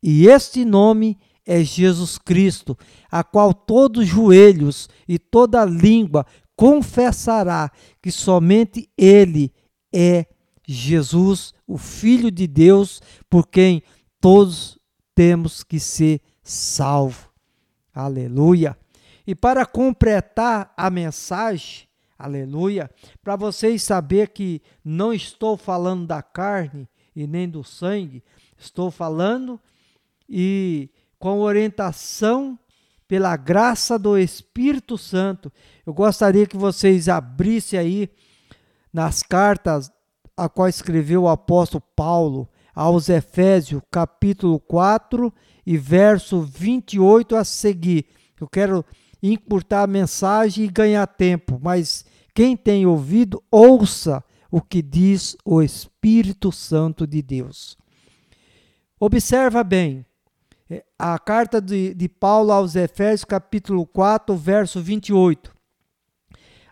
E 0.03 0.27
este 0.27 0.65
nome 0.65 1.19
é 1.45 1.65
Jesus 1.65 2.19
Cristo, 2.19 2.77
a 3.11 3.25
qual 3.25 3.55
todos 3.55 4.05
os 4.05 4.09
joelhos 4.09 4.89
e 5.09 5.19
toda 5.19 5.65
língua 5.65 6.27
confessará 6.55 7.71
que 8.03 8.11
somente 8.11 8.91
Ele 8.97 9.53
é 9.93 10.27
Jesus, 10.67 11.55
o 11.67 11.79
Filho 11.79 12.31
de 12.31 12.47
Deus, 12.47 13.01
por 13.31 13.47
quem 13.47 13.83
todos 14.21 14.79
temos 15.15 15.65
que 15.65 15.81
ser 15.81 16.21
salvos. 16.43 17.29
Aleluia. 17.95 18.77
E 19.27 19.35
para 19.35 19.65
completar 19.65 20.73
a 20.77 20.91
mensagem, 20.91 21.89
aleluia, 22.19 22.91
para 23.23 23.37
vocês 23.37 23.83
saber 23.83 24.29
que 24.29 24.61
não 24.85 25.13
estou 25.13 25.57
falando 25.57 26.07
da 26.07 26.23
carne 26.23 26.89
e 27.17 27.27
nem 27.27 27.49
do 27.49 27.65
sangue, 27.65 28.23
estou 28.57 28.91
falando 28.91 29.59
e 30.29 30.91
com 31.19 31.41
orientação 31.41 32.59
pela 33.07 33.37
graça 33.37 33.99
do 33.99 34.19
Espírito 34.19 34.99
Santo. 34.99 35.51
Eu 35.87 35.95
gostaria 35.95 36.47
que 36.47 36.57
vocês 36.57 37.09
abrissem 37.09 37.79
aí 37.79 38.11
nas 38.93 39.23
cartas 39.23 39.91
a 40.37 40.49
qual 40.49 40.69
escreveu 40.69 41.23
o 41.23 41.29
apóstolo 41.29 41.83
Paulo 41.97 42.49
aos 42.75 43.09
Efésios, 43.09 43.83
capítulo 43.91 44.61
4 44.61 45.33
e 45.67 45.77
verso 45.77 46.43
28 46.43 47.35
a 47.35 47.45
seguir. 47.45 48.07
Eu 48.41 48.47
quero 48.47 48.85
encurtar 49.23 49.83
a 49.83 49.87
mensagem 49.87 50.65
e 50.65 50.69
ganhar 50.69 51.07
tempo, 51.07 51.59
mas 51.61 52.05
quem 52.33 52.57
tem 52.57 52.87
ouvido, 52.87 53.43
ouça 53.51 54.23
o 54.51 54.61
que 54.61 54.81
diz 54.81 55.37
o 55.45 55.61
Espírito 55.61 56.53
Santo 56.53 57.07
de 57.07 57.21
Deus. 57.21 57.77
Observa 59.01 59.65
bem, 59.65 60.07
a 60.99 61.19
carta 61.19 61.61
de, 61.61 61.95
de 61.95 62.09
Paulo 62.09 62.53
aos 62.53 62.77
Efésios, 62.77 63.25
capítulo 63.25 63.87
4, 63.87 64.37
verso 64.37 64.83
28. 64.83 65.55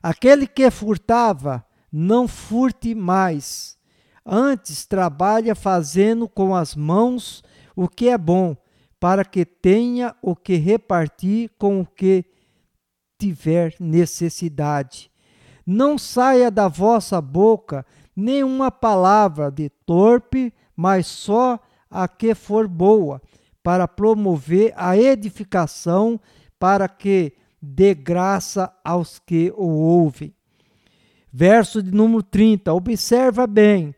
Aquele 0.03 0.47
que 0.47 0.71
furtava, 0.71 1.65
não 1.91 2.29
furte 2.29 2.95
mais. 2.95 3.79
Antes, 4.25 4.85
trabalha 4.85 5.55
fazendo 5.55 6.29
com 6.29 6.55
as 6.55 6.75
mãos 6.75 7.43
o 7.75 7.89
que 7.89 8.09
é 8.09 8.19
bom, 8.19 8.57
para 9.01 9.25
que 9.25 9.45
tenha 9.45 10.15
o 10.21 10.37
que 10.37 10.57
repartir 10.57 11.51
com 11.59 11.81
o 11.81 11.87
que 11.87 12.25
tiver 13.19 13.75
necessidade. 13.81 15.11
Não 15.67 15.97
saia 15.97 16.51
da 16.51 16.69
vossa 16.69 17.21
boca 17.21 17.85
nenhuma 18.15 18.71
palavra 18.71 19.51
de 19.51 19.69
torpe, 19.69 20.53
mas 20.75 21.07
só 21.07 21.59
a 21.91 22.07
que 22.07 22.35
for 22.35 22.69
boa, 22.69 23.21
para 23.67 23.89
promover 23.89 24.73
a 24.77 24.97
edificação, 24.97 26.21
para 26.57 26.89
que 26.89 27.33
dê 27.61 27.95
graça 27.95 28.73
aos 28.85 29.19
que 29.19 29.53
o 29.57 29.67
ouvem. 29.67 30.33
Verso 31.33 31.83
de 31.83 31.91
número 31.91 32.23
30, 32.23 32.73
observa 32.73 33.45
bem. 33.45 33.93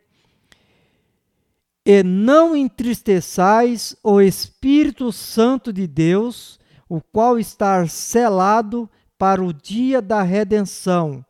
E 1.85 2.03
não 2.03 2.57
entristeçais 2.57 3.95
o 4.03 4.23
Espírito 4.23 5.13
Santo 5.13 5.71
de 5.71 5.87
Deus, 5.87 6.59
o 6.89 7.03
qual 7.03 7.39
está 7.39 7.87
selado 7.87 8.89
para 9.19 9.45
o 9.45 9.53
dia 9.53 10.01
da 10.01 10.23
redenção. 10.23 11.23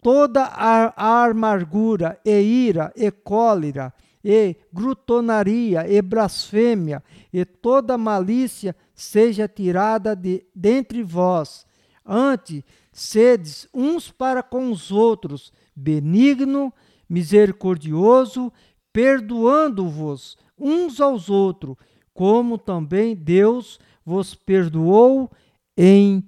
Toda 0.00 0.44
a 0.44 1.26
amargura 1.26 2.18
e 2.24 2.40
ira 2.40 2.90
e 2.96 3.10
cólera 3.10 3.92
e 4.24 4.56
glutonaria 4.72 5.86
e 5.90 6.00
blasfêmia 6.02 7.02
e 7.32 7.44
toda 7.44 7.96
malícia 7.96 8.76
seja 8.94 9.48
tirada 9.48 10.14
de 10.14 10.44
dentre 10.54 11.02
vós. 11.02 11.66
Antes, 12.04 12.62
sedes 12.92 13.68
uns 13.72 14.10
para 14.10 14.42
com 14.42 14.70
os 14.70 14.90
outros, 14.90 15.52
benigno, 15.74 16.72
misericordioso, 17.08 18.52
perdoando-vos 18.92 20.36
uns 20.58 21.00
aos 21.00 21.30
outros, 21.30 21.76
como 22.12 22.58
também 22.58 23.14
Deus 23.14 23.78
vos 24.04 24.34
perdoou 24.34 25.30
em 25.76 26.22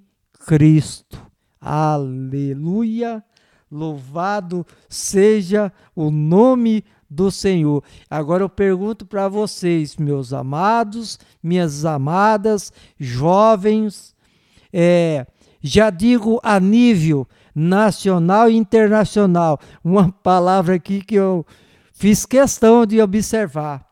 Cristo. 0.45 1.21
Aleluia! 1.59 3.23
Louvado 3.69 4.65
seja 4.87 5.73
o 5.95 6.11
nome 6.11 6.83
do 7.13 7.29
Senhor. 7.29 7.83
Agora 8.09 8.43
eu 8.43 8.49
pergunto 8.49 9.05
para 9.05 9.27
vocês, 9.27 9.95
meus 9.97 10.33
amados, 10.33 11.19
minhas 11.41 11.85
amadas, 11.85 12.73
jovens, 12.99 14.15
é, 14.71 15.25
já 15.61 15.89
digo 15.89 16.39
a 16.43 16.59
nível 16.59 17.27
nacional 17.55 18.49
e 18.49 18.55
internacional, 18.55 19.59
uma 19.83 20.11
palavra 20.11 20.75
aqui 20.75 21.01
que 21.01 21.15
eu 21.15 21.45
fiz 21.93 22.25
questão 22.25 22.85
de 22.85 22.99
observar. 22.99 23.87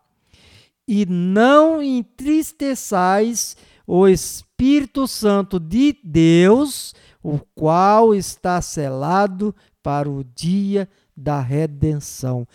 E 0.87 1.05
não 1.05 1.81
entristeçais 1.81 3.55
o 3.85 4.07
Espírito 4.07 5.07
Santo 5.07 5.59
de 5.59 5.95
Deus, 6.03 6.93
o 7.23 7.39
qual 7.53 8.15
está 8.15 8.61
selado 8.61 9.55
para 9.83 10.09
o 10.09 10.23
dia 10.23 10.89
da 11.15 11.39
redenção. 11.39 12.47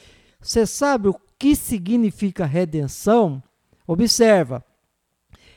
Você 0.46 0.64
sabe 0.64 1.08
o 1.08 1.20
que 1.36 1.56
significa 1.56 2.46
redenção? 2.46 3.42
Observa: 3.84 4.64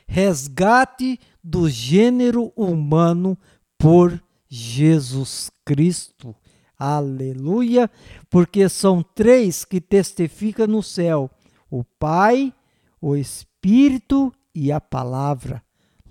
resgate 0.04 1.20
do 1.44 1.70
gênero 1.70 2.52
humano 2.56 3.38
por 3.78 4.20
Jesus 4.48 5.48
Cristo. 5.64 6.34
Aleluia! 6.76 7.88
Porque 8.28 8.68
são 8.68 9.00
três 9.00 9.64
que 9.64 9.80
testificam 9.80 10.66
no 10.66 10.82
céu: 10.82 11.30
o 11.70 11.84
Pai, 11.84 12.52
o 13.00 13.14
Espírito 13.14 14.32
e 14.52 14.72
a 14.72 14.80
Palavra. 14.80 15.62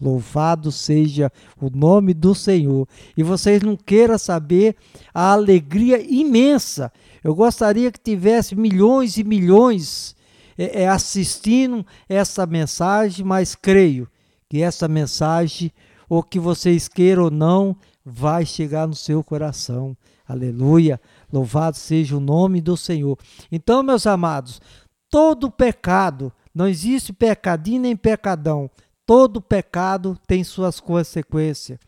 Louvado 0.02 0.72
seja 0.72 1.30
o 1.60 1.70
nome 1.70 2.14
do 2.14 2.34
Senhor. 2.34 2.88
E 3.18 3.24
vocês 3.24 3.62
não 3.62 3.76
queiram 3.76 4.18
saber 4.18 4.78
a 5.14 5.34
alegria 5.34 6.02
imensa. 6.02 6.90
Eu 7.24 7.36
gostaria 7.36 7.92
que 7.92 8.00
tivesse 8.00 8.56
milhões 8.56 9.18
e 9.18 9.24
milhões 9.24 10.16
é, 10.58 10.84
é, 10.84 10.88
assistindo 10.88 11.86
essa 12.08 12.46
mensagem, 12.46 13.26
mas 13.26 13.56
creio 13.56 14.08
que 14.50 14.62
essa 14.62 14.88
mensagem, 14.88 15.72
ou 16.08 16.24
que 16.24 16.40
vocês 16.40 16.88
queiram 16.88 17.26
ou 17.26 17.32
não, 17.32 17.76
vai 18.04 18.46
chegar 18.46 18.88
no 18.88 18.96
seu 18.96 19.24
coração. 19.24 19.96
Aleluia. 20.28 21.00
Louvado 21.32 21.78
seja 21.78 22.18
o 22.18 22.20
nome 22.20 22.62
do 22.62 22.76
Senhor. 22.76 23.18
Então, 23.52 23.84
meus 23.84 24.08
amados, 24.08 24.60
todo 25.10 25.52
pecado, 25.52 26.32
não 26.54 26.68
existe 26.68 27.14
pecadinho 27.14 27.82
nem 27.82 27.96
pecadão 27.96 28.70
Todo 29.10 29.42
pecado 29.42 30.16
tem 30.28 30.44
suas 30.44 30.80
consequências. 30.80 31.80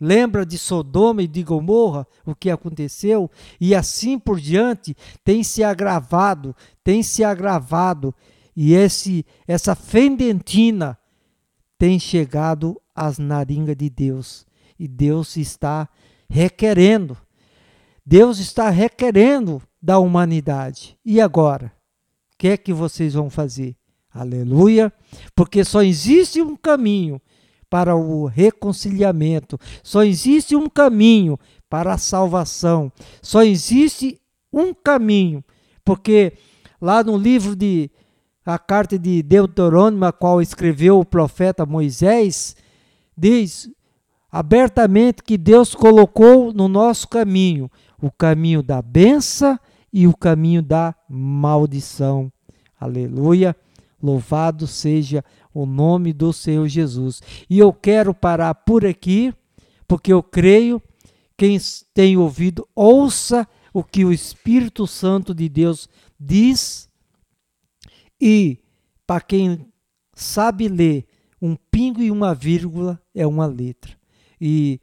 Lembra 0.00 0.46
de 0.46 0.56
Sodoma 0.56 1.22
e 1.22 1.28
de 1.28 1.42
Gomorra, 1.42 2.06
o 2.24 2.34
que 2.34 2.48
aconteceu? 2.48 3.30
E 3.60 3.74
assim 3.74 4.18
por 4.18 4.40
diante, 4.40 4.96
tem 5.22 5.42
se 5.42 5.62
agravado, 5.62 6.56
tem 6.82 7.02
se 7.02 7.22
agravado, 7.22 8.14
e 8.56 8.72
esse 8.72 9.26
essa 9.46 9.74
fendentina 9.74 10.98
tem 11.78 11.98
chegado 11.98 12.80
às 12.94 13.18
naringas 13.18 13.76
de 13.76 13.90
Deus. 13.90 14.46
E 14.78 14.88
Deus 14.88 15.36
está 15.36 15.88
requerendo. 16.28 17.16
Deus 18.04 18.38
está 18.38 18.70
requerendo 18.70 19.62
da 19.80 19.98
humanidade. 19.98 20.96
E 21.04 21.20
agora? 21.20 21.72
O 22.32 22.38
que 22.38 22.48
é 22.48 22.56
que 22.56 22.72
vocês 22.72 23.14
vão 23.14 23.28
fazer? 23.28 23.76
Aleluia. 24.12 24.92
Porque 25.34 25.64
só 25.64 25.82
existe 25.82 26.40
um 26.40 26.56
caminho 26.56 27.20
para 27.70 27.94
o 27.94 28.26
reconciliamento, 28.26 29.58
só 29.82 30.02
existe 30.02 30.56
um 30.56 30.68
caminho 30.68 31.38
para 31.68 31.94
a 31.94 31.98
salvação, 31.98 32.92
só 33.22 33.44
existe 33.44 34.20
um 34.52 34.74
caminho, 34.74 35.44
porque 35.84 36.32
lá 36.80 37.04
no 37.04 37.16
livro 37.16 37.54
de 37.54 37.88
a 38.44 38.58
carta 38.58 38.98
de 38.98 39.22
Deuteronômio, 39.22 40.04
a 40.04 40.12
qual 40.12 40.42
escreveu 40.42 40.98
o 40.98 41.04
profeta 41.04 41.64
Moisés, 41.64 42.56
diz 43.16 43.70
abertamente 44.32 45.22
que 45.22 45.38
Deus 45.38 45.74
colocou 45.74 46.52
no 46.52 46.66
nosso 46.66 47.06
caminho 47.08 47.70
o 48.00 48.10
caminho 48.10 48.62
da 48.62 48.80
benção 48.80 49.58
e 49.92 50.06
o 50.06 50.16
caminho 50.16 50.62
da 50.62 50.94
maldição. 51.08 52.32
Aleluia. 52.78 53.54
Louvado 54.02 54.66
seja 54.66 55.22
o 55.52 55.66
nome 55.66 56.12
do 56.12 56.32
Senhor 56.32 56.66
Jesus. 56.68 57.22
E 57.48 57.58
eu 57.58 57.72
quero 57.72 58.14
parar 58.14 58.54
por 58.54 58.84
aqui, 58.86 59.34
porque 59.86 60.12
eu 60.12 60.22
creio, 60.22 60.82
quem 61.36 61.58
tem 61.92 62.16
ouvido, 62.16 62.66
ouça 62.74 63.46
o 63.72 63.82
que 63.82 64.04
o 64.04 64.12
Espírito 64.12 64.86
Santo 64.86 65.34
de 65.34 65.48
Deus 65.48 65.88
diz. 66.18 66.88
E 68.20 68.58
para 69.06 69.20
quem 69.20 69.66
sabe 70.14 70.68
ler 70.68 71.06
um 71.40 71.56
pingo 71.70 72.02
e 72.02 72.10
uma 72.10 72.34
vírgula 72.34 73.00
é 73.14 73.26
uma 73.26 73.46
letra. 73.46 73.92
E 74.40 74.80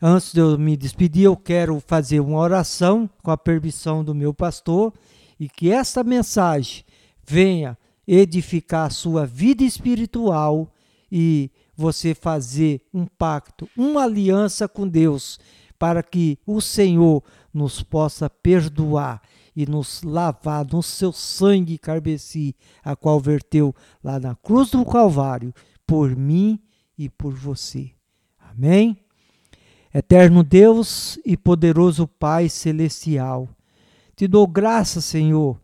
antes 0.00 0.32
de 0.32 0.40
eu 0.40 0.58
me 0.58 0.76
despedir, 0.76 1.24
eu 1.24 1.36
quero 1.36 1.80
fazer 1.80 2.20
uma 2.20 2.38
oração 2.38 3.08
com 3.22 3.30
a 3.30 3.38
permissão 3.38 4.04
do 4.04 4.14
meu 4.14 4.34
pastor 4.34 4.92
e 5.38 5.48
que 5.48 5.70
esta 5.70 6.04
mensagem 6.04 6.84
venha 7.26 7.78
edificar 8.06 8.86
a 8.86 8.90
sua 8.90 9.26
vida 9.26 9.62
espiritual 9.62 10.72
e 11.10 11.50
você 11.76 12.14
fazer 12.14 12.82
um 12.92 13.06
pacto, 13.06 13.68
uma 13.76 14.04
aliança 14.04 14.68
com 14.68 14.86
Deus, 14.86 15.38
para 15.78 16.02
que 16.02 16.38
o 16.46 16.60
Senhor 16.60 17.22
nos 17.52 17.82
possa 17.82 18.30
perdoar 18.30 19.20
e 19.54 19.66
nos 19.66 20.02
lavar 20.02 20.66
no 20.66 20.82
seu 20.82 21.12
sangue 21.12 21.78
carmesí, 21.78 22.54
a 22.82 22.96
qual 22.96 23.20
verteu 23.20 23.74
lá 24.02 24.18
na 24.18 24.34
cruz 24.34 24.70
do 24.70 24.84
Calvário, 24.84 25.54
por 25.86 26.16
mim 26.16 26.58
e 26.98 27.08
por 27.08 27.32
você. 27.32 27.90
Amém? 28.38 28.96
Eterno 29.92 30.42
Deus 30.42 31.18
e 31.24 31.36
poderoso 31.36 32.08
Pai 32.08 32.48
celestial, 32.48 33.48
te 34.16 34.26
dou 34.26 34.46
graça, 34.46 35.00
Senhor, 35.00 35.60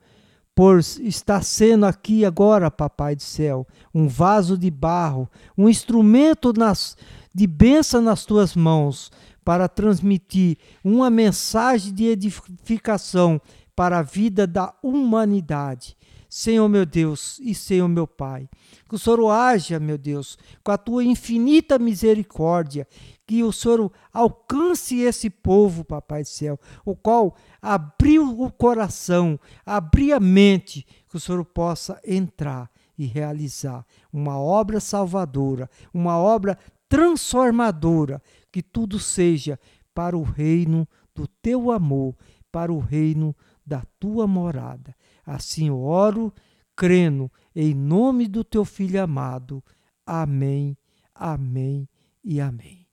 por 0.55 0.79
estar 0.79 1.43
sendo 1.43 1.87
aqui 1.87 2.25
agora, 2.25 2.71
Papai 2.71 3.17
do 3.17 3.23
céu, 3.23 3.67
um 3.95 4.09
vaso 4.09 4.59
de 4.59 4.71
barro, 4.71 5.29
um 5.57 5.69
instrumento 5.69 6.53
nas, 6.53 6.97
de 7.35 7.47
bênção 7.47 8.01
nas 8.01 8.25
tuas 8.25 8.55
mãos, 8.55 9.11
para 9.45 9.69
transmitir 9.69 10.59
uma 10.85 11.09
mensagem 11.09 11.95
de 11.95 12.05
edificação 12.07 13.41
para 13.75 13.99
a 13.99 14.03
vida 14.03 14.47
da 14.47 14.75
humanidade. 14.83 15.97
Senhor 16.31 16.69
meu 16.69 16.87
Deus 16.87 17.41
e 17.41 17.53
Senhor 17.57 17.89
meu 17.89 18.07
Pai, 18.07 18.49
que 18.89 18.95
o 18.95 18.99
Senhor 18.99 19.29
haja, 19.31 19.81
meu 19.81 19.99
Deus, 19.99 20.39
com 20.63 20.71
a 20.71 20.79
tua 20.79 21.03
infinita 21.03 21.77
misericórdia, 21.77 22.87
que 23.27 23.43
o 23.43 23.51
Senhor 23.51 23.91
alcance 24.13 25.01
esse 25.01 25.29
povo, 25.29 25.85
Papai 25.85 26.23
do 26.23 26.29
céu, 26.29 26.59
o 26.85 26.95
qual 26.95 27.35
abriu 27.61 28.41
o 28.41 28.49
coração, 28.49 29.39
abriu 29.67 30.15
a 30.15 30.21
mente, 30.21 30.87
que 31.09 31.17
o 31.17 31.21
Senhor 31.21 31.45
possa 31.45 32.01
entrar 32.07 32.71
e 32.97 33.07
realizar 33.07 33.85
uma 34.13 34.39
obra 34.39 34.79
salvadora, 34.79 35.69
uma 35.93 36.17
obra 36.17 36.57
transformadora, 36.89 38.23
que 38.53 38.63
tudo 38.63 39.01
seja 39.01 39.59
para 39.93 40.17
o 40.17 40.23
reino 40.23 40.87
do 41.13 41.27
teu 41.27 41.73
amor, 41.73 42.15
para 42.53 42.73
o 42.73 42.79
reino 42.79 43.35
da 43.67 43.83
tua 43.99 44.29
morada. 44.29 44.95
Assim 45.25 45.71
oro, 45.71 46.33
crendo, 46.75 47.31
em 47.55 47.75
nome 47.75 48.27
do 48.27 48.43
teu 48.43 48.65
Filho 48.65 49.03
amado. 49.03 49.63
Amém, 50.07 50.77
amém 51.15 51.89
e 52.25 52.41
amém. 52.41 52.87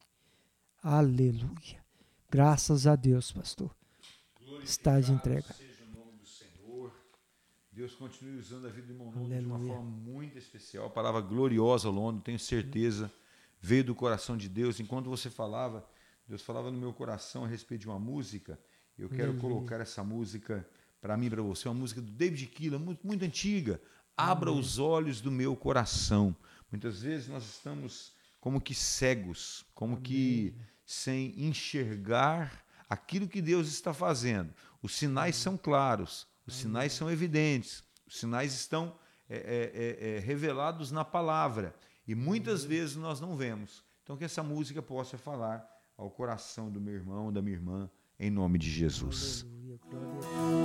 Aleluia. 0.82 1.84
Graças 2.30 2.86
a 2.86 2.96
Deus, 2.96 3.32
pastor. 3.32 3.76
Está 4.64 5.00
de 5.00 5.12
entrega. 5.12 5.54
Seja 5.54 5.84
o 5.86 5.98
nome 5.98 6.18
do 6.18 6.26
Senhor. 6.26 6.92
Deus 7.72 7.94
continue 7.96 8.38
usando 8.38 8.68
a 8.68 8.70
vida 8.70 8.88
do 8.88 8.94
irmão 8.94 9.12
Londo 9.16 9.34
de 9.34 9.46
uma 9.46 9.60
forma 9.60 9.90
muito 9.90 10.38
especial. 10.38 10.86
A 10.86 10.90
palavra 10.90 11.22
gloriosa, 11.22 11.90
Londo, 11.90 12.22
tenho 12.22 12.40
certeza, 12.40 13.12
veio 13.62 13.86
do 13.86 13.96
coração 13.96 14.36
de 14.36 14.50
Deus. 14.50 14.80
Enquanto 14.80 15.10
você 15.10 15.30
falava, 15.30 15.88
Deus 16.28 16.42
falava 16.42 16.70
no 16.70 16.78
meu 16.78 16.92
coração 16.92 17.46
a 17.46 17.48
respeito 17.48 17.82
de 17.82 17.88
uma 17.88 18.00
música. 18.00 18.60
Eu 18.98 19.08
quero 19.08 19.32
Aleluia. 19.32 19.42
colocar 19.42 19.80
essa 19.80 20.04
música 20.04 20.68
para 21.02 21.16
mim, 21.18 21.30
para 21.30 21.42
você, 21.42 21.68
uma 21.68 21.76
música 21.76 22.02
do 22.02 22.12
David 22.12 22.48
Keelan, 22.48 22.80
muito, 22.80 23.06
muito 23.06 23.24
antiga. 23.24 23.82
Abra 24.16 24.52
os 24.52 24.80
olhos 24.80 25.22
do 25.22 25.32
meu 25.32 25.56
coração. 25.56 26.36
Muitas 26.72 27.02
vezes 27.02 27.28
nós 27.28 27.44
estamos 27.46 28.14
como 28.40 28.62
que 28.62 28.74
cegos, 28.74 29.66
como 29.74 30.02
que 30.02 30.56
sem 30.86 31.34
enxergar 31.38 32.64
aquilo 32.90 33.28
que 33.28 33.42
Deus 33.42 33.68
está 33.68 33.94
fazendo. 33.94 34.54
Os 34.82 34.96
sinais 34.96 35.36
são 35.36 35.58
claros, 35.58 36.28
os 36.46 36.56
sinais 36.56 36.94
são 36.94 37.12
evidentes, 37.12 37.84
os 38.08 38.18
sinais 38.18 38.54
estão 38.54 38.98
é, 39.30 39.36
é, 39.36 40.08
é, 40.08 40.16
é, 40.16 40.20
revelados 40.20 40.92
na 40.92 41.04
palavra 41.04 41.76
e 42.08 42.16
muitas 42.16 42.64
vezes 42.64 42.96
nós 42.96 43.20
não 43.20 43.36
vemos. 43.36 43.84
Então 44.04 44.16
que 44.16 44.24
essa 44.24 44.42
música 44.42 44.82
possa 44.82 45.18
falar 45.18 45.68
ao 45.98 46.10
coração 46.10 46.72
do 46.72 46.80
meu 46.80 46.94
irmão, 46.94 47.34
da 47.34 47.42
minha 47.42 47.58
irmã, 47.58 47.90
em 48.18 48.32
nome 48.32 48.58
de 48.58 48.70
Jesus. 48.70 49.46
Aleluia, 49.46 50.57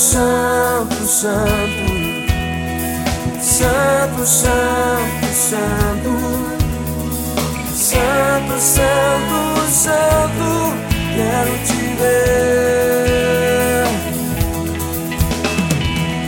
Santo, 0.00 1.04
santo, 1.04 1.06
santo. 1.06 1.92
Santo, 3.38 4.24
santo, 4.24 5.26
santo. 5.30 6.12
Santo, 7.76 8.58
santo. 9.68 10.72
Quero 11.14 11.52
te 11.66 11.82
ver. 12.00 12.40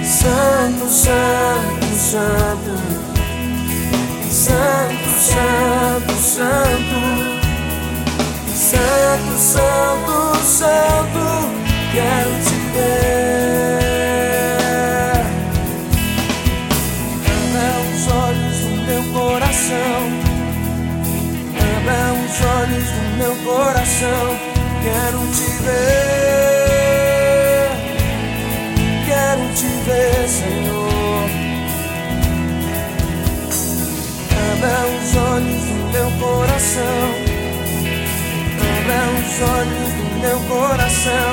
Santo, 0.05 0.87
Santo, 0.91 1.87
Santo, 1.97 2.77
Santo, 4.29 5.09
Santo, 5.19 6.13
Santo, 6.21 6.99
Santo, 8.55 9.33
Santo, 9.39 10.15
Santo, 10.45 11.25
quero 11.93 12.32
quero 29.07 29.45
te 29.55 29.69
ver, 29.87 30.29
Senhor. 30.29 31.29
Abra 34.53 34.81
os 34.87 35.17
olhos 35.17 35.63
do 35.65 35.75
meu 35.93 36.11
coração. 36.19 37.03
Abra 38.73 39.03
os 39.19 39.35
olhos 39.57 39.91
do 39.97 40.05
meu 40.21 40.39
coração. 40.49 41.31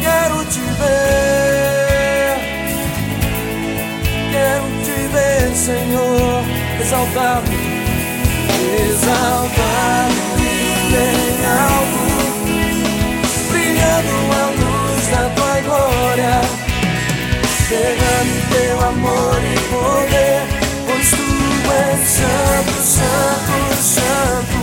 Quero 0.00 0.38
te 0.46 0.64
ver. 0.80 2.36
Quero 4.32 4.66
te 4.84 4.98
ver, 5.12 5.46
Senhor. 5.54 6.44
Exaltado, 6.80 7.50
exaltado 8.90 10.17
Derrame 17.78 18.42
teu 18.50 18.76
amor 18.88 19.38
e 19.38 19.56
poder, 19.70 20.42
pois 20.84 21.10
tu 21.10 21.28
és 21.70 22.00
santo, 22.08 22.74
santo, 22.82 23.56
santo, 23.80 24.60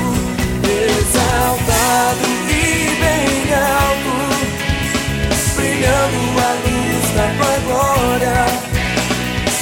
exaltado 0.67 2.25
e 2.49 2.91
bem 2.99 3.53
alto, 3.55 4.15
brilhando 5.55 6.23
a 6.41 6.51
luz 6.65 7.05
da 7.15 7.27
tua 7.37 7.55
glória. 7.63 8.39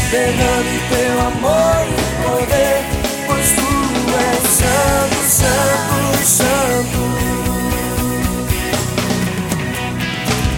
Derrame 0.10 0.78
teu 0.90 1.16
amor 1.22 1.86
e 1.86 2.02
poder, 2.24 2.80
pois 3.28 3.50
tu 3.52 3.70
és 4.18 4.42
santo, 4.50 5.20
santo, 5.30 6.26
santo. 6.26 7.02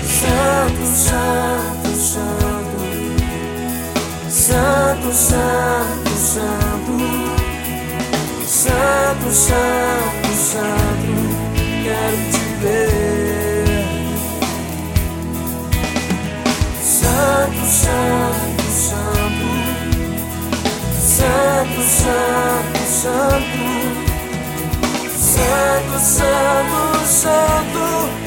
Santo, 0.07 0.83
santo, 0.95 1.89
santo, 1.97 2.44
santo, 4.55 5.11
santo, 5.11 6.09
santo, 6.15 6.95
santo, 8.45 9.31
santo, 9.31 10.29
santo, 10.33 11.13
quero 11.83 12.17
te 12.31 12.45
ver. 12.61 13.85
Santo, 16.81 17.63
santo, 17.65 18.63
santo, 18.71 19.47
santo, 21.01 21.81
santo, 21.81 22.79
santo, 22.87 23.65
santo, 25.19 25.99
santo, 25.99 27.05
santo, 27.05 28.24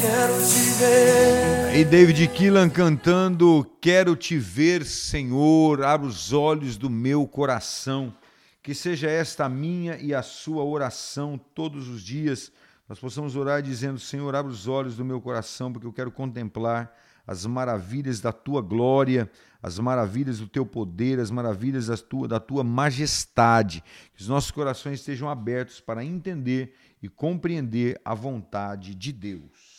quero 0.00 0.34
te 0.44 0.70
ver. 0.80 1.76
E 1.76 1.84
David 1.84 2.26
Keelan 2.28 2.68
cantando 2.68 3.64
Quero 3.80 4.16
te 4.16 4.36
ver, 4.38 4.84
Senhor, 4.84 5.84
abre 5.84 6.08
os 6.08 6.32
olhos 6.32 6.76
do 6.76 6.90
meu 6.90 7.28
coração. 7.28 8.12
Que 8.60 8.74
seja 8.74 9.08
esta 9.08 9.44
a 9.44 9.48
minha 9.48 9.96
e 9.98 10.12
a 10.12 10.22
sua 10.22 10.64
oração 10.64 11.38
todos 11.54 11.88
os 11.88 12.02
dias. 12.02 12.50
Nós 12.88 12.98
possamos 12.98 13.36
orar 13.36 13.62
dizendo: 13.62 14.00
Senhor, 14.00 14.34
abre 14.34 14.50
os 14.50 14.66
olhos 14.66 14.96
do 14.96 15.04
meu 15.04 15.20
coração, 15.20 15.72
porque 15.72 15.86
eu 15.86 15.92
quero 15.92 16.10
contemplar 16.10 16.92
as 17.24 17.46
maravilhas 17.46 18.20
da 18.20 18.32
tua 18.32 18.60
glória, 18.60 19.30
as 19.62 19.78
maravilhas 19.78 20.38
do 20.38 20.46
teu 20.48 20.64
poder, 20.64 21.18
as 21.18 21.30
maravilhas 21.30 21.86
da 21.86 21.96
tua, 21.96 22.28
da 22.28 22.40
tua 22.40 22.62
majestade. 22.64 23.82
Que 24.14 24.22
os 24.22 24.28
nossos 24.28 24.50
corações 24.50 25.00
estejam 25.00 25.28
abertos 25.28 25.80
para 25.80 26.04
entender 26.04 26.74
e 27.02 27.08
compreender 27.08 28.00
a 28.04 28.14
vontade 28.14 28.94
de 28.94 29.12
Deus. 29.12 29.76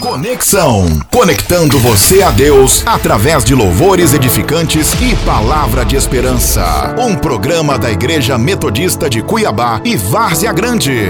Conexão. 0.00 0.86
Conectando 1.10 1.76
você 1.80 2.22
a 2.22 2.30
Deus 2.30 2.86
através 2.86 3.44
de 3.44 3.52
louvores 3.52 4.14
edificantes 4.14 4.92
e 5.02 5.16
palavra 5.24 5.84
de 5.84 5.96
esperança. 5.96 6.94
Um 6.96 7.16
programa 7.16 7.76
da 7.76 7.90
Igreja 7.90 8.38
Metodista 8.38 9.10
de 9.10 9.22
Cuiabá 9.22 9.80
e 9.84 9.96
Várzea 9.96 10.52
Grande. 10.52 11.08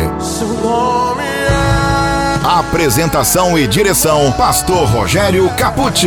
Apresentação 2.49 3.59
e 3.59 3.67
direção: 3.67 4.31
Pastor 4.37 4.89
Rogério 4.89 5.49
Capucci. 5.57 6.07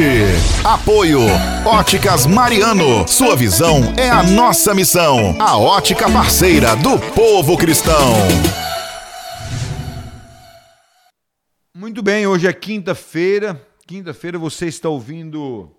Apoio: 0.64 1.20
Óticas 1.66 2.26
Mariano. 2.26 3.06
Sua 3.10 3.36
visão 3.36 3.82
é 3.98 4.10
a 4.10 4.24
nossa 4.24 4.74
missão. 4.74 5.36
A 5.38 5.58
ótica 5.58 6.10
parceira 6.10 6.78
do 6.78 6.98
povo 7.14 7.58
cristão. 7.58 8.14
Muito 11.76 12.02
bem, 12.02 12.26
hoje 12.26 12.48
é 12.48 12.54
quinta-feira. 12.54 13.62
Quinta-feira 13.86 14.40
você 14.40 14.68
está 14.68 14.88
ouvindo 14.88 15.70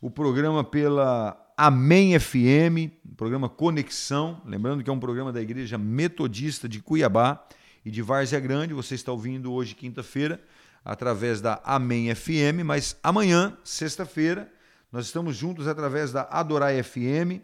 o 0.00 0.10
programa 0.10 0.64
pela 0.64 1.40
Amém 1.56 2.18
FM, 2.18 2.90
programa 3.16 3.48
Conexão. 3.48 4.42
Lembrando 4.44 4.82
que 4.82 4.90
é 4.90 4.92
um 4.92 4.98
programa 4.98 5.32
da 5.32 5.40
Igreja 5.40 5.78
Metodista 5.78 6.68
de 6.68 6.80
Cuiabá 6.80 7.46
e 7.84 7.90
de 7.90 8.02
Várzea 8.02 8.40
Grande. 8.40 8.74
Você 8.74 8.94
está 8.94 9.12
ouvindo 9.12 9.52
hoje, 9.52 9.74
quinta-feira, 9.74 10.40
através 10.84 11.40
da 11.40 11.60
Amém 11.64 12.14
FM, 12.14 12.64
mas 12.64 12.96
amanhã, 13.02 13.56
sexta-feira, 13.64 14.50
nós 14.90 15.06
estamos 15.06 15.36
juntos 15.36 15.68
através 15.68 16.12
da 16.12 16.22
Adorai 16.30 16.82
FM, 16.82 17.42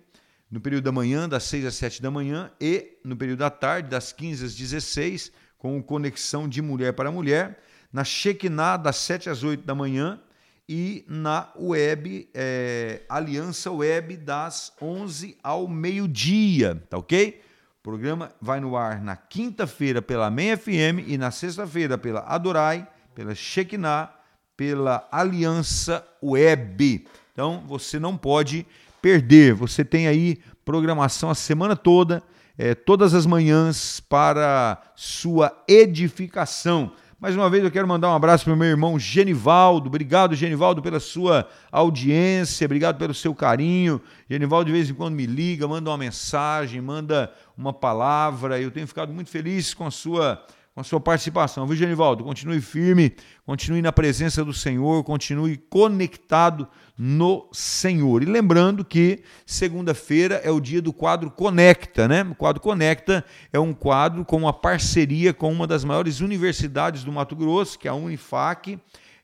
no 0.50 0.60
período 0.60 0.84
da 0.84 0.92
manhã, 0.92 1.28
das 1.28 1.44
6 1.44 1.66
às 1.66 1.74
7 1.74 2.00
da 2.00 2.10
manhã, 2.10 2.50
e 2.60 2.98
no 3.04 3.16
período 3.16 3.40
da 3.40 3.50
tarde, 3.50 3.88
das 3.88 4.12
15 4.12 4.44
às 4.44 4.54
16, 4.54 5.32
com 5.58 5.82
Conexão 5.82 6.48
de 6.48 6.62
Mulher 6.62 6.92
para 6.92 7.10
Mulher, 7.10 7.60
na 7.92 8.04
Shekinah, 8.04 8.76
das 8.76 8.96
7 8.96 9.28
às 9.30 9.42
8 9.42 9.64
da 9.64 9.74
manhã, 9.74 10.20
e 10.68 11.04
na 11.06 11.52
web, 11.58 12.28
é, 12.32 13.02
Aliança 13.08 13.70
Web, 13.70 14.16
das 14.16 14.72
11 14.80 15.36
ao 15.42 15.68
meio-dia, 15.68 16.82
tá 16.88 16.96
ok? 16.96 17.42
O 17.84 17.92
programa 17.92 18.32
vai 18.40 18.60
no 18.60 18.78
ar 18.78 19.02
na 19.02 19.14
quinta-feira 19.14 20.00
pela 20.00 20.30
MEI 20.30 20.56
FM 20.56 21.06
e 21.06 21.18
na 21.18 21.30
sexta-feira 21.30 21.98
pela 21.98 22.20
Adorai, 22.20 22.88
pela 23.14 23.34
Shekinah, 23.34 24.10
pela 24.56 25.06
Aliança 25.12 26.02
Web. 26.22 27.06
Então 27.30 27.62
você 27.66 27.98
não 27.98 28.16
pode 28.16 28.66
perder. 29.02 29.52
Você 29.52 29.84
tem 29.84 30.08
aí 30.08 30.38
programação 30.64 31.28
a 31.28 31.34
semana 31.34 31.76
toda, 31.76 32.22
é, 32.56 32.74
todas 32.74 33.12
as 33.12 33.26
manhãs 33.26 34.00
para 34.00 34.80
sua 34.96 35.54
edificação. 35.68 36.90
Mais 37.24 37.34
uma 37.34 37.48
vez 37.48 37.64
eu 37.64 37.70
quero 37.70 37.88
mandar 37.88 38.10
um 38.10 38.14
abraço 38.14 38.44
para 38.44 38.52
o 38.52 38.56
meu 38.56 38.68
irmão 38.68 38.98
Genivaldo. 38.98 39.86
Obrigado, 39.86 40.34
Genivaldo, 40.34 40.82
pela 40.82 41.00
sua 41.00 41.48
audiência, 41.72 42.66
obrigado 42.66 42.98
pelo 42.98 43.14
seu 43.14 43.34
carinho. 43.34 43.98
Genivaldo 44.28 44.66
de 44.66 44.72
vez 44.72 44.90
em 44.90 44.92
quando 44.92 45.14
me 45.14 45.24
liga, 45.24 45.66
manda 45.66 45.88
uma 45.88 45.96
mensagem, 45.96 46.82
manda 46.82 47.32
uma 47.56 47.72
palavra. 47.72 48.60
Eu 48.60 48.70
tenho 48.70 48.86
ficado 48.86 49.10
muito 49.10 49.30
feliz 49.30 49.72
com 49.72 49.86
a 49.86 49.90
sua 49.90 50.44
com 50.74 50.80
a 50.80 50.84
sua 50.84 50.98
participação. 50.98 51.66
Viu, 51.66 51.76
Genivaldo? 51.76 52.24
Continue 52.24 52.60
firme, 52.60 53.14
continue 53.46 53.80
na 53.80 53.92
presença 53.92 54.44
do 54.44 54.52
Senhor, 54.52 55.04
continue 55.04 55.56
conectado 55.56 56.66
no 56.98 57.48
Senhor. 57.52 58.24
E 58.24 58.26
lembrando 58.26 58.84
que 58.84 59.22
segunda-feira 59.46 60.40
é 60.42 60.50
o 60.50 60.58
dia 60.58 60.82
do 60.82 60.92
quadro 60.92 61.30
Conecta, 61.30 62.08
né? 62.08 62.24
O 62.24 62.34
quadro 62.34 62.60
Conecta 62.60 63.24
é 63.52 63.58
um 63.60 63.72
quadro 63.72 64.24
com 64.24 64.36
uma 64.36 64.52
parceria 64.52 65.32
com 65.32 65.52
uma 65.52 65.66
das 65.66 65.84
maiores 65.84 66.18
universidades 66.20 67.04
do 67.04 67.12
Mato 67.12 67.36
Grosso, 67.36 67.78
que 67.78 67.86
é 67.86 67.90
a 67.92 67.94
Unifac. 67.94 68.76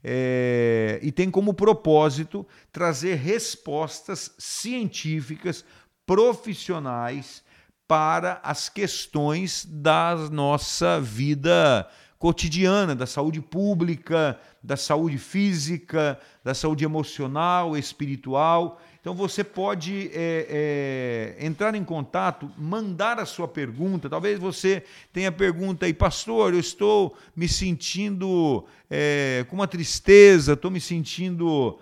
É, 0.03 0.99
e 1.03 1.11
tem 1.11 1.31
como 1.31 1.53
propósito 1.53 2.47
trazer 2.73 3.17
respostas 3.17 4.33
científicas, 4.39 5.65
profissionais, 6.07 7.43
para 7.91 8.39
as 8.45 8.69
questões 8.69 9.67
da 9.69 10.15
nossa 10.31 11.01
vida 11.01 11.89
cotidiana, 12.21 12.95
da 12.95 13.05
saúde 13.05 13.41
pública, 13.41 14.39
da 14.63 14.77
saúde 14.77 15.19
física, 15.19 16.17
da 16.45 16.55
saúde 16.55 16.85
emocional, 16.85 17.77
espiritual. 17.77 18.81
Então 19.01 19.13
você 19.13 19.43
pode 19.43 20.09
é, 20.15 21.35
é, 21.41 21.45
entrar 21.45 21.75
em 21.75 21.83
contato, 21.83 22.49
mandar 22.57 23.19
a 23.19 23.27
sua 23.27 23.49
pergunta. 23.49 24.09
Talvez 24.09 24.39
você 24.39 24.85
tenha 25.13 25.33
pergunta 25.33 25.85
aí, 25.85 25.93
pastor, 25.93 26.55
eu 26.55 26.61
estou 26.61 27.17
me 27.35 27.49
sentindo 27.49 28.65
é, 28.89 29.45
com 29.49 29.57
uma 29.57 29.67
tristeza, 29.67 30.53
estou 30.53 30.71
me 30.71 30.81
sentindo 30.81 31.77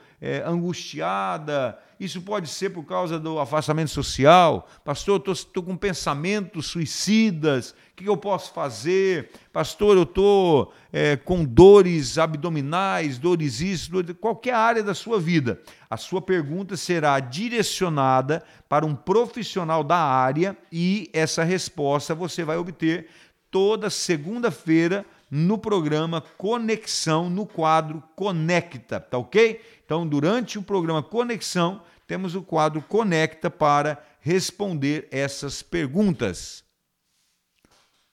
angustiada, 0.47 1.79
isso 1.99 2.23
pode 2.23 2.49
ser 2.49 2.71
por 2.71 2.85
causa 2.85 3.19
do 3.19 3.41
afastamento 3.41 3.91
social. 3.91 4.69
Pastor, 4.85 5.23
eu 5.27 5.33
estou 5.33 5.63
com 5.63 5.77
pensamentos 5.77 6.67
suicidas. 6.67 7.71
O 7.71 7.75
que 7.97 8.09
eu 8.09 8.17
posso 8.17 8.53
fazer? 8.53 9.31
Pastor, 9.53 9.97
eu 9.97 10.05
estou 10.05 10.73
é, 10.93 11.17
com 11.17 11.45
dores 11.45 12.17
abdominais, 12.17 13.19
dores 13.19 13.61
isso, 13.61 13.91
dores... 13.91 14.15
qualquer 14.21 14.55
área 14.55 14.83
da 14.83 14.95
sua 14.95 15.19
vida. 15.19 15.61
A 15.91 15.97
sua 15.97 16.23
pergunta 16.23 16.77
será 16.77 17.19
direcionada 17.19 18.45
para 18.69 18.87
um 18.87 18.95
profissional 18.95 19.83
da 19.83 19.99
área 19.99 20.57
e 20.71 21.11
essa 21.13 21.43
resposta 21.43 22.15
você 22.15 22.45
vai 22.45 22.57
obter 22.57 23.09
toda 23.51 23.91
segunda-feira 23.91 25.05
no 25.31 25.59
programa 25.59 26.21
Conexão, 26.21 27.29
no 27.29 27.47
quadro 27.47 28.03
Conecta, 28.17 28.99
tá 28.99 29.19
ok? 29.19 29.61
Então, 29.85 30.07
durante 30.07 30.59
o 30.59 30.63
programa 30.63 31.03
Conexão, 31.03 31.83
temos 32.07 32.35
o 32.35 32.43
quadro 32.43 32.83
Conecta 32.83 33.51
para 33.51 34.03
responder 34.21 35.09
essas 35.11 35.63
perguntas. 35.63 36.65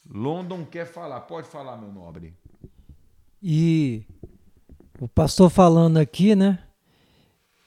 London 0.08 0.66
quer 0.66 0.86
falar, 0.86 1.22
pode 1.22 1.48
falar, 1.48 1.78
meu 1.78 1.92
nobre. 1.92 2.34
E 3.42 4.04
o 5.00 5.08
pastor 5.08 5.50
falando 5.50 5.98
aqui, 5.98 6.36
né? 6.36 6.60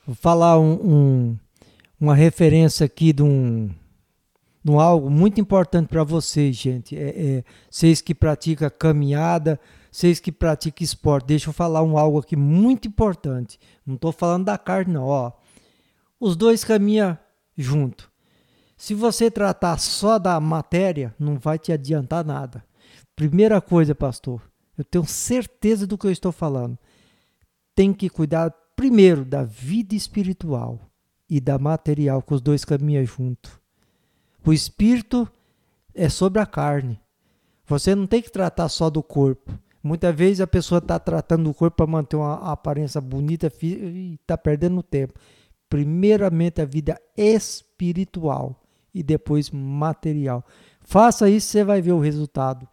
Vou 0.06 0.14
falar 0.14 0.58
um, 0.58 0.72
um, 0.72 1.38
uma 2.00 2.14
referência 2.14 2.86
aqui 2.86 3.12
de 3.12 3.22
um, 3.22 3.70
um 4.68 4.80
algo 4.80 5.10
muito 5.10 5.40
importante 5.40 5.88
para 5.88 6.04
vocês, 6.04 6.56
gente. 6.56 6.96
É, 6.96 7.08
é, 7.08 7.44
vocês 7.70 8.00
que 8.00 8.14
praticam 8.14 8.70
caminhada, 8.78 9.58
vocês 9.90 10.20
que 10.20 10.30
praticam 10.30 10.84
esporte. 10.84 11.26
Deixa 11.26 11.48
eu 11.48 11.52
falar 11.52 11.82
um 11.82 11.98
algo 11.98 12.18
aqui 12.18 12.36
muito 12.36 12.88
importante. 12.88 13.58
Não 13.86 13.94
estou 13.94 14.12
falando 14.12 14.44
da 14.44 14.58
carne, 14.58 14.94
não. 14.94 15.04
Ó, 15.04 15.32
os 16.20 16.36
dois 16.36 16.64
caminham 16.64 17.18
junto. 17.56 18.10
Se 18.76 18.94
você 18.94 19.30
tratar 19.30 19.78
só 19.78 20.18
da 20.18 20.38
matéria, 20.38 21.14
não 21.18 21.36
vai 21.36 21.58
te 21.58 21.72
adiantar 21.72 22.24
nada. 22.24 22.64
Primeira 23.16 23.60
coisa, 23.60 23.94
pastor, 23.94 24.40
eu 24.76 24.84
tenho 24.84 25.04
certeza 25.04 25.86
do 25.86 25.98
que 25.98 26.06
eu 26.06 26.12
estou 26.12 26.30
falando. 26.30 26.78
Tem 27.74 27.92
que 27.92 28.08
cuidar 28.08 28.54
primeiro 28.76 29.24
da 29.24 29.42
vida 29.42 29.96
espiritual 29.96 30.78
e 31.28 31.40
da 31.40 31.58
material, 31.58 32.22
que 32.22 32.32
os 32.32 32.40
dois 32.40 32.64
caminham 32.64 33.04
junto. 33.04 33.60
O 34.48 34.52
espírito 34.54 35.30
é 35.94 36.08
sobre 36.08 36.40
a 36.40 36.46
carne. 36.46 36.98
Você 37.66 37.94
não 37.94 38.06
tem 38.06 38.22
que 38.22 38.32
tratar 38.32 38.70
só 38.70 38.88
do 38.88 39.02
corpo. 39.02 39.52
Muitas 39.82 40.16
vezes 40.16 40.40
a 40.40 40.46
pessoa 40.46 40.78
está 40.78 40.98
tratando 40.98 41.44
do 41.44 41.52
corpo 41.52 41.76
para 41.76 41.86
manter 41.86 42.16
uma 42.16 42.50
aparência 42.50 42.98
bonita 42.98 43.52
e 43.60 44.14
está 44.14 44.38
perdendo 44.38 44.82
tempo 44.82 45.12
primeiramente 45.68 46.62
a 46.62 46.64
vida 46.64 46.98
espiritual 47.14 48.58
e 48.94 49.02
depois 49.02 49.50
material. 49.50 50.42
Faça 50.80 51.28
isso, 51.28 51.48
você 51.48 51.62
vai 51.62 51.82
ver 51.82 51.92
o 51.92 52.00
resultado 52.00 52.66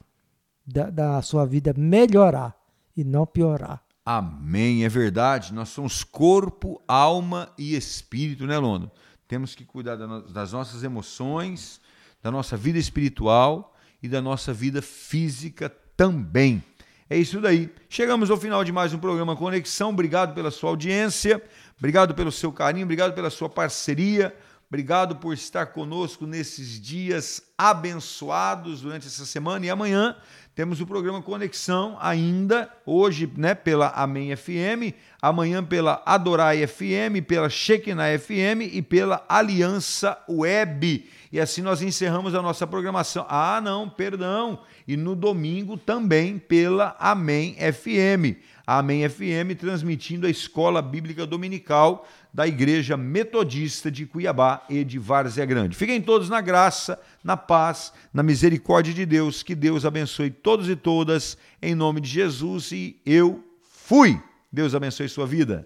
da, 0.65 0.89
da 0.89 1.21
sua 1.21 1.45
vida 1.45 1.73
melhorar 1.75 2.55
e 2.95 3.03
não 3.03 3.25
piorar. 3.25 3.83
Amém, 4.05 4.85
é 4.85 4.87
verdade. 4.87 5.53
Nós 5.53 5.67
somos 5.67 6.05
corpo, 6.05 6.81
alma 6.87 7.49
e 7.57 7.75
espírito, 7.75 8.47
né, 8.47 8.57
Londo? 8.57 8.89
Temos 9.27 9.55
que 9.55 9.65
cuidar 9.65 9.95
das 9.95 10.51
nossas 10.51 10.83
emoções, 10.83 11.81
da 12.21 12.29
nossa 12.29 12.55
vida 12.55 12.77
espiritual 12.77 13.75
e 14.01 14.07
da 14.07 14.21
nossa 14.21 14.53
vida 14.53 14.81
física 14.81 15.69
também. 15.97 16.63
É 17.09 17.17
isso 17.17 17.39
daí. 17.39 17.69
Chegamos 17.87 18.31
ao 18.31 18.37
final 18.37 18.63
de 18.63 18.71
mais 18.71 18.93
um 18.93 18.97
programa 18.97 19.35
Conexão. 19.35 19.89
Obrigado 19.89 20.33
pela 20.33 20.49
sua 20.51 20.71
audiência. 20.71 21.41
Obrigado 21.77 22.15
pelo 22.15 22.31
seu 22.31 22.51
carinho, 22.51 22.85
obrigado 22.85 23.13
pela 23.13 23.29
sua 23.29 23.49
parceria, 23.49 24.33
obrigado 24.67 25.15
por 25.17 25.33
estar 25.33 25.67
conosco 25.67 26.25
nesses 26.25 26.79
dias 26.81 27.41
abençoados 27.57 28.81
durante 28.81 29.07
essa 29.07 29.25
semana 29.25 29.65
e 29.65 29.69
amanhã 29.69 30.15
temos 30.55 30.79
o 30.79 30.87
programa 30.87 31.21
Conexão 31.21 31.97
ainda, 31.99 32.71
hoje 32.85 33.29
né, 33.35 33.53
pela 33.53 33.89
Amém 33.89 34.33
FM, 34.33 34.95
amanhã 35.21 35.61
pela 35.61 36.01
Adorai 36.05 36.65
FM, 36.65 37.27
pela 37.27 37.49
Shekinah 37.49 38.17
FM 38.17 38.71
e 38.71 38.81
pela 38.81 39.25
Aliança 39.27 40.17
Web. 40.29 41.09
E 41.29 41.41
assim 41.41 41.61
nós 41.61 41.81
encerramos 41.81 42.33
a 42.33 42.41
nossa 42.41 42.65
programação. 42.65 43.25
Ah, 43.27 43.59
não, 43.61 43.89
perdão. 43.89 44.61
E 44.87 44.95
no 44.95 45.13
domingo 45.13 45.75
também 45.75 46.39
pela 46.39 46.95
Amém 46.97 47.57
FM. 47.57 48.39
A 48.65 48.79
Amém 48.79 49.07
FM 49.09 49.59
transmitindo 49.59 50.25
a 50.25 50.29
Escola 50.29 50.81
Bíblica 50.81 51.25
Dominical 51.25 52.07
da 52.35 52.45
Igreja 52.45 52.97
Metodista 52.97 53.89
de 53.89 54.05
Cuiabá 54.05 54.61
e 54.69 54.83
de 54.83 54.99
Várzea 54.99 55.45
Grande. 55.45 55.77
Fiquem 55.77 56.01
todos 56.01 56.27
na 56.27 56.41
graça, 56.41 56.99
na 57.23 57.37
paz, 57.37 57.93
na 58.13 58.21
misericórdia 58.21 58.93
de 58.93 59.05
Deus. 59.05 59.41
Que 59.41 59.55
Deus 59.55 59.85
abençoe 59.85 60.29
todos 60.29 60.67
e 60.67 60.75
todas, 60.75 61.37
em 61.61 61.73
nome 61.73 62.01
de 62.01 62.09
Jesus. 62.09 62.73
E 62.73 62.99
eu 63.05 63.41
fui. 63.61 64.21
Deus 64.51 64.75
abençoe 64.75 65.07
sua 65.07 65.25
vida. 65.25 65.65